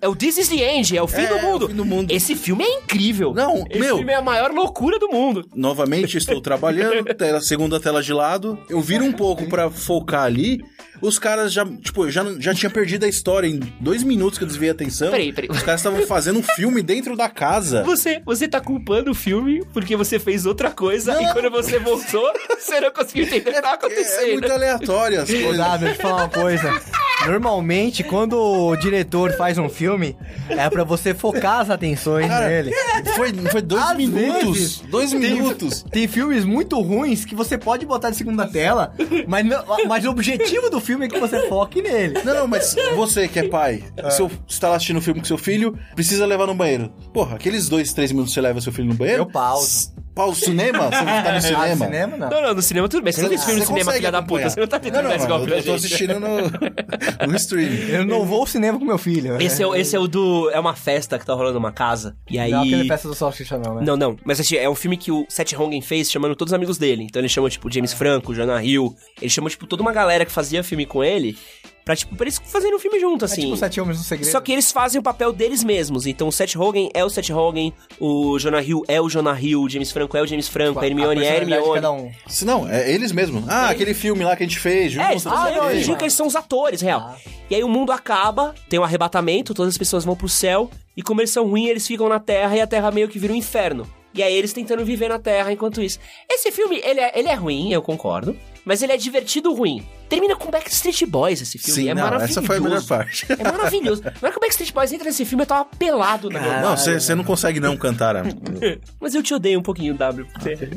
[0.00, 1.68] é o This is the End, é o fim É, do é o mundo.
[1.68, 2.10] fim do mundo.
[2.12, 3.34] Esse filme é incrível.
[3.34, 3.96] Não, esse meu.
[3.96, 5.44] filme é a maior loucura do mundo.
[5.54, 8.58] Novamente estou trabalhando, tela, segunda tela de lado.
[8.70, 10.62] Eu viro um pouco pra focar ali.
[11.02, 14.48] Os caras já, tipo, já, já tinha perdido a história em dois minutos que eu
[14.48, 15.10] desviei a atenção.
[15.10, 15.50] Peraí, peraí.
[15.50, 17.82] Os caras estavam fazendo um filme dentro da casa.
[17.82, 22.32] Você, você tá culpando o filme porque você fez outra coisa e quando você voltou,
[22.48, 24.32] você não conseguiu entender o que tava É, é acontecendo.
[24.32, 25.63] muito aleatório as coisas.
[25.68, 26.80] Dado, deixa eu te falar uma coisa.
[27.26, 30.14] Normalmente, quando o diretor faz um filme,
[30.48, 32.70] é pra você focar as atenções Cara, nele.
[33.16, 34.58] Foi, foi dois Às minutos.
[34.58, 35.82] vezes, dois tem- minutos.
[35.90, 38.92] Tem filmes muito ruins que você pode botar de segunda tela,
[39.26, 42.20] mas, não- mas o objetivo do filme é que você foque nele.
[42.24, 45.26] Não, não, mas você que é pai, seu, você tá lá assistindo um filme com
[45.26, 46.92] seu filho, precisa levar no banheiro.
[47.12, 49.22] Porra, aqueles dois, três minutos que você leva seu filho no banheiro.
[49.22, 49.93] Eu pauso.
[50.14, 50.84] Pau, o cinema?
[50.84, 51.84] Você tá no Ah, no cinema?
[51.86, 52.30] cinema, não.
[52.30, 53.12] Não, não, no cinema tudo bem.
[53.12, 54.48] Você não vê esse filme no Você cinema, filha da puta.
[54.48, 55.86] Você não tá tentando Não, não, esse golpe eu, pra eu tô gente.
[55.86, 57.88] assistindo no, no streaming.
[57.90, 59.40] Eu não vou ao cinema com meu filho.
[59.42, 60.50] Esse é, o- esse é o do...
[60.50, 62.16] É uma festa que tá rolando numa casa.
[62.30, 62.50] E aí...
[62.52, 63.82] Não aquele peça do Salsicha, não, né?
[63.84, 64.16] Não, não.
[64.24, 67.02] Mas assim, é um filme que o Seth Rogen fez chamando todos os amigos dele.
[67.04, 68.94] Então ele chama, tipo, James Franco, Jonah Hill.
[69.20, 71.36] Ele chamou, tipo, toda uma galera que fazia filme com ele
[71.84, 73.42] pra, tipo, pra eles fazerem um filme junto, É assim.
[73.42, 74.30] tipo Sete Homens no Segredo.
[74.30, 76.06] Só que eles fazem o papel deles mesmos.
[76.06, 79.62] Então o Seth Rogen é o Seth Rogen, o Jonah Hill é o Jonah Hill,
[79.62, 81.74] o James Franco é o James Franco, a Hermione é a Hermione.
[81.74, 82.10] cada um.
[82.26, 83.44] Se não, é eles mesmos.
[83.48, 84.92] Ah, aquele filme lá que a gente fez.
[84.96, 85.76] É, juntos, eles o ah, quê.
[85.76, 87.16] fingem que eles são os atores, real.
[87.50, 91.02] E aí o mundo acaba, tem um arrebatamento, todas as pessoas vão pro céu, e
[91.02, 93.36] como eles são ruins, eles ficam na Terra, e a Terra meio que vira um
[93.36, 93.86] inferno.
[94.14, 95.98] E aí eles tentando viver na Terra enquanto isso.
[96.30, 99.84] Esse filme, ele é, ele é ruim, eu concordo, mas ele é divertido ruim.
[100.08, 102.38] Termina com Backstreet Boys esse filme, Sim, é não, maravilhoso.
[102.38, 103.26] essa foi a melhor parte.
[103.30, 104.02] É maravilhoso.
[104.02, 106.76] Na hora que o Backstreet Boys entra nesse filme, eu tava pelado na minha Não,
[106.76, 108.14] você não consegue não cantar.
[109.00, 110.26] Mas eu te odeio um pouquinho, W.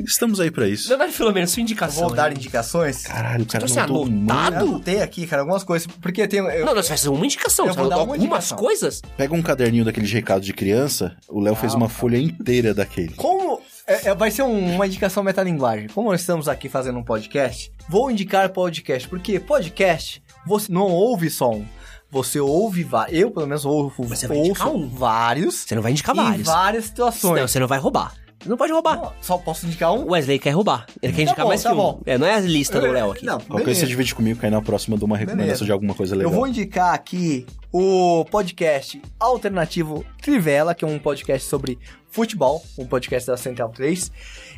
[0.04, 0.88] Estamos aí pra isso.
[0.88, 2.08] Leonardo Filomeno, sua indicação.
[2.08, 3.02] Vou dar indicações.
[3.02, 4.06] Caralho, o cara Então, não assim, tomou.
[4.06, 4.64] anotado?
[4.64, 5.86] Eu anotei aqui, cara, algumas coisas.
[6.00, 6.40] Porque tem.
[6.40, 7.66] Eu, Não, não, você vai fazer uma indicação.
[7.66, 8.58] Eu Você vou dar uma algumas indicação.
[8.58, 9.00] coisas.
[9.16, 13.12] Pega um caderninho daqueles recados de criança, o Léo fez uma folha inteira daquele.
[13.14, 13.47] Como.
[13.88, 15.88] É- é- vai ser um- uma indicação metalinguagem.
[15.88, 19.08] Como nós estamos aqui fazendo um podcast, vou indicar podcast.
[19.08, 21.66] Porque podcast, você não ouve só um.
[22.10, 23.18] Você ouve vários.
[23.18, 24.88] Eu, pelo menos, ouvo, você vai ouço um.
[24.88, 25.56] vários.
[25.56, 26.46] Você não vai indicar Em vários.
[26.46, 27.40] várias situações.
[27.40, 28.14] Não, você não vai roubar.
[28.46, 28.96] Não pode roubar.
[28.96, 30.04] Não, Só posso indicar um?
[30.04, 30.86] O Wesley quer roubar.
[31.02, 31.78] Ele quer Tá indicar bom, mais tá que um.
[31.78, 32.00] bom.
[32.06, 33.26] É, não é a lista do Léo aqui.
[33.26, 35.64] Não, Qualquer coisa você divide comigo, que aí na próxima eu dou uma recomendação Beleza.
[35.64, 36.30] de alguma coisa legal.
[36.32, 41.78] Eu vou indicar aqui o podcast alternativo Trivela, que é um podcast sobre
[42.10, 44.10] futebol, um podcast da Central 3.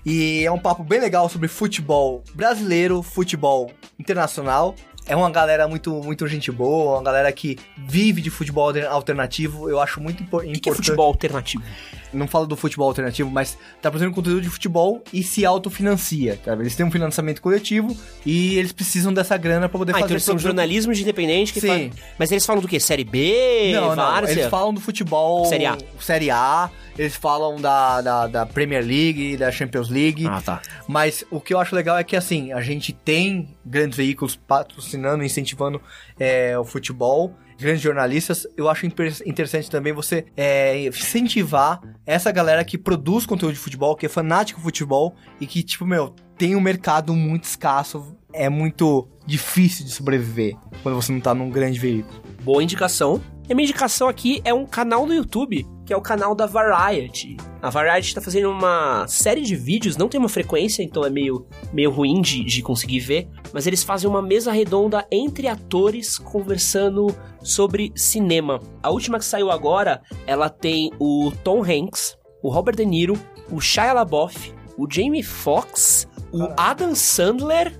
[0.04, 4.74] E é um papo bem legal sobre futebol brasileiro, futebol internacional.
[5.06, 9.68] É uma galera muito, muito gente boa, uma galera que vive de futebol alter- alternativo.
[9.68, 10.76] Eu acho muito impo- O que, que é importante.
[10.76, 11.64] futebol alternativo?
[12.12, 16.38] Não falo do futebol alternativo, mas tá produzindo conteúdo de futebol e se autofinancia.
[16.44, 16.52] Tá?
[16.54, 20.14] Eles têm um financiamento coletivo e eles precisam dessa grana pra poder Ah, então fazer
[20.14, 21.68] eles são jornalismo de independente que Sim.
[21.68, 21.90] faz...
[22.18, 22.80] Mas eles falam do quê?
[22.80, 23.72] Série B?
[23.74, 25.44] Não, não, eles falam do futebol...
[25.46, 25.78] Série A.
[25.98, 30.26] Série A, eles falam da, da, da Premier League, da Champions League.
[30.26, 30.62] Ah, tá.
[30.86, 35.22] Mas o que eu acho legal é que, assim, a gente tem grandes veículos patrocinando,
[35.24, 35.80] incentivando
[36.18, 38.46] é, o futebol, grandes jornalistas.
[38.56, 44.06] Eu acho interessante também você é, incentivar essa galera que produz conteúdo de futebol, que
[44.06, 48.16] é fanático do futebol e que, tipo, meu, tem um mercado muito escasso.
[48.32, 52.22] É muito difícil de sobreviver quando você não tá num grande veículo.
[52.42, 53.20] Boa indicação.
[53.50, 56.46] E a minha indicação aqui é um canal no YouTube, que é o canal da
[56.46, 57.36] Variety.
[57.60, 61.44] A Variety tá fazendo uma série de vídeos, não tem uma frequência, então é meio,
[61.72, 67.08] meio ruim de, de conseguir ver, mas eles fazem uma mesa redonda entre atores conversando
[67.42, 68.60] sobre cinema.
[68.80, 73.18] A última que saiu agora, ela tem o Tom Hanks, o Robert De Niro,
[73.50, 77.76] o Shia LaBeouf, o Jamie Foxx, o Adam Sandler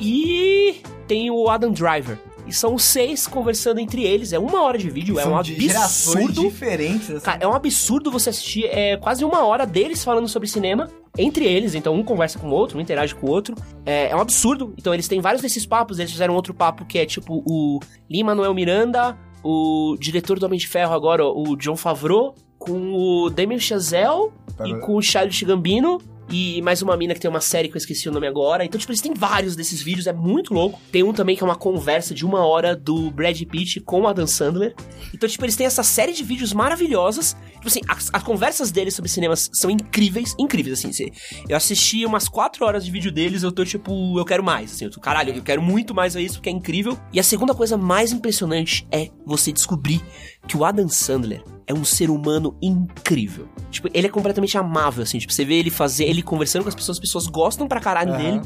[0.00, 2.18] e tem o Adam Driver.
[2.46, 4.32] E são os seis conversando entre eles.
[4.32, 6.48] É uma hora de vídeo, é São um de gerações absurdo.
[6.50, 7.10] diferentes.
[7.10, 7.24] assim.
[7.24, 11.44] Cara, é um absurdo você assistir é, quase uma hora deles falando sobre cinema entre
[11.44, 11.74] eles.
[11.74, 13.54] Então, um conversa com o outro, um interage com o outro.
[13.86, 14.74] É, é um absurdo.
[14.76, 15.98] Então, eles têm vários desses papos.
[15.98, 17.80] Eles fizeram outro papo que é tipo o
[18.10, 23.60] Lin-Manuel Miranda, o diretor do Homem de Ferro agora, o John Favreau, com o Damien
[23.60, 24.30] Chazelle
[24.64, 26.00] e com o Charles Gambino.
[26.30, 28.64] E mais uma mina que tem uma série que eu esqueci o nome agora.
[28.64, 30.80] Então, tipo, eles têm vários desses vídeos, é muito louco.
[30.90, 34.08] Tem um também que é uma conversa de uma hora do Brad Pitt com o
[34.08, 34.74] Adam Sandler.
[35.12, 37.36] Então, tipo, eles têm essa série de vídeos maravilhosas.
[37.54, 41.10] Tipo assim, as, as conversas deles sobre cinemas são incríveis, incríveis, assim.
[41.48, 44.86] Eu assisti umas quatro horas de vídeo deles, eu tô tipo, eu quero mais, assim.
[44.86, 46.98] Eu tô, caralho, eu quero muito mais ver isso, porque é incrível.
[47.12, 50.02] E a segunda coisa mais impressionante é você descobrir
[50.46, 53.48] que o Adam Sandler é um ser humano incrível.
[53.70, 55.18] Tipo, ele é completamente amável, assim.
[55.18, 58.12] Tipo, você vê ele fazer, ele conversando com as pessoas, as pessoas gostam pra caralho
[58.12, 58.22] Aham.
[58.22, 58.40] dele.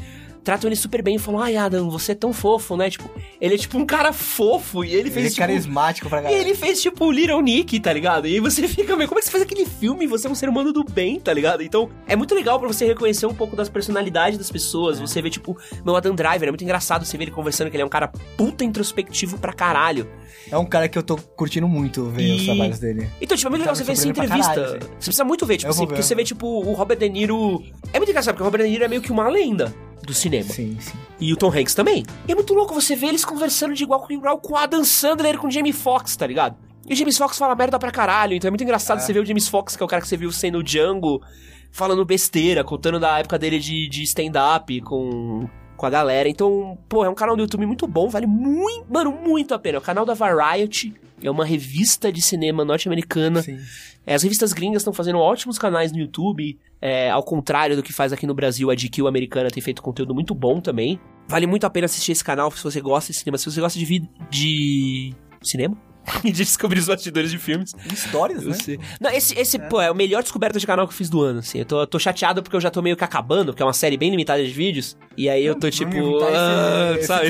[0.48, 2.88] Tratam ele super bem e falam, ai, Adam, você é tão fofo, né?
[2.88, 5.16] Tipo, ele é tipo um cara fofo e ele fez.
[5.16, 6.40] Ele é tipo, carismático pra e galera.
[6.40, 8.26] ele fez tipo o Little Nick, tá ligado?
[8.26, 10.06] E você fica, meu, como é que você faz aquele filme?
[10.06, 11.62] Você é um ser humano do bem, tá ligado?
[11.62, 14.98] Então, é muito legal pra você reconhecer um pouco das personalidades das pessoas.
[14.98, 17.82] Você vê, tipo, meu Adam Driver, é muito engraçado você ver ele conversando que ele
[17.82, 20.08] é um cara puta introspectivo pra caralho.
[20.50, 23.06] É um cara que eu tô curtindo muito ver E- os trabalhos dele.
[23.20, 24.54] Então, tipo, é muito legal Tá você ver essa entrevista.
[24.54, 26.06] caralho, você precisa muito ver, tipo assim, vou porque ver.
[26.08, 27.62] você vê, tipo, o Robert De Niro.
[27.92, 30.37] É muito engraçado, porque o Robert De Niro é meio que uma lenda do cinema.
[30.42, 30.96] Sim, sim.
[31.20, 32.04] E o Tom Hanks também.
[32.26, 34.84] E é muito louco você ver eles conversando de igual com igual com o Adam
[34.84, 36.56] Sandler com o Jamie Foxx, tá ligado?
[36.88, 39.24] E o James Foxx fala merda pra caralho, então é muito engraçado você ver o
[39.24, 41.22] James Foxx, que é o cara que você viu sendo o Django,
[41.70, 46.28] falando besteira, contando da época dele de, de stand-up com, com a galera.
[46.30, 49.76] Então, pô, é um canal do YouTube muito bom, vale muito, mano, muito a pena.
[49.76, 50.94] É o canal da Variety.
[51.22, 53.42] É uma revista de cinema norte-americana.
[53.42, 53.58] Sim.
[54.06, 56.58] É, as revistas gringas estão fazendo ótimos canais no YouTube.
[56.80, 60.14] É, ao contrário do que faz aqui no Brasil, a GQ americana tem feito conteúdo
[60.14, 60.98] muito bom também.
[61.26, 63.36] Vale muito a pena assistir esse canal se você gosta de cinema.
[63.36, 65.76] Se você gosta de, de cinema
[66.24, 67.74] e de descobrir os bastidores de filmes.
[67.92, 68.54] Histórias, né?
[68.54, 68.78] sei.
[69.00, 71.40] Não, esse, esse pô, é a melhor descoberta de canal que eu fiz do ano,
[71.40, 71.58] assim.
[71.58, 73.96] Eu tô, tô chateado porque eu já tô meio que acabando, porque é uma série
[73.96, 74.96] bem limitada de vídeos.
[75.16, 75.94] E aí eu tô tipo.
[75.94, 77.26] Imitar ah, esse- sabe?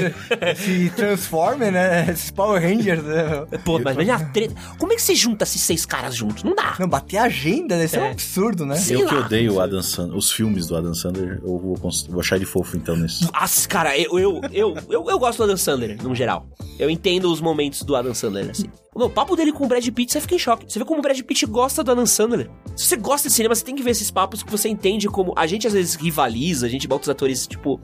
[0.53, 2.07] esse- Esse Transformer, né?
[2.11, 3.47] Esses Power Rangers, né?
[3.65, 4.55] Pô, mas imagina a treta.
[4.79, 6.43] Como é que você junta esses seis caras juntos?
[6.45, 6.77] Não dá.
[6.79, 8.11] Não, bater a agenda, deve ser um É.
[8.11, 8.77] absurdo, né?
[8.77, 9.21] Sei eu que lá.
[9.23, 12.77] odeio o Adam Sandler, os filmes do Adam Sandler, eu vou, vou achar ele fofo
[12.77, 13.31] então nesse.
[13.33, 16.47] Nossa, cara, eu, eu, eu, eu, eu gosto do Adam Sandler, no geral.
[16.79, 18.68] Eu entendo os momentos do Adam Sandler, assim.
[18.95, 20.65] Não, o papo dele com o Brad Pitt, você fica em choque.
[20.69, 22.51] Você vê como o Brad Pitt gosta do Adam Sandler.
[22.75, 25.33] Se você gosta de cinema, você tem que ver esses papos que você entende como...
[25.37, 27.81] A gente às vezes rivaliza, a gente bota os atores, tipo...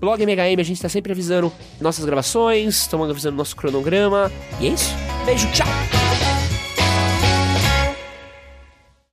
[0.00, 0.60] blogmhm.
[0.60, 4.30] A gente tá sempre avisando nossas gravações, estamos avisando nosso cronograma.
[4.60, 4.90] E é isso.
[5.26, 5.66] Beijo, tchau!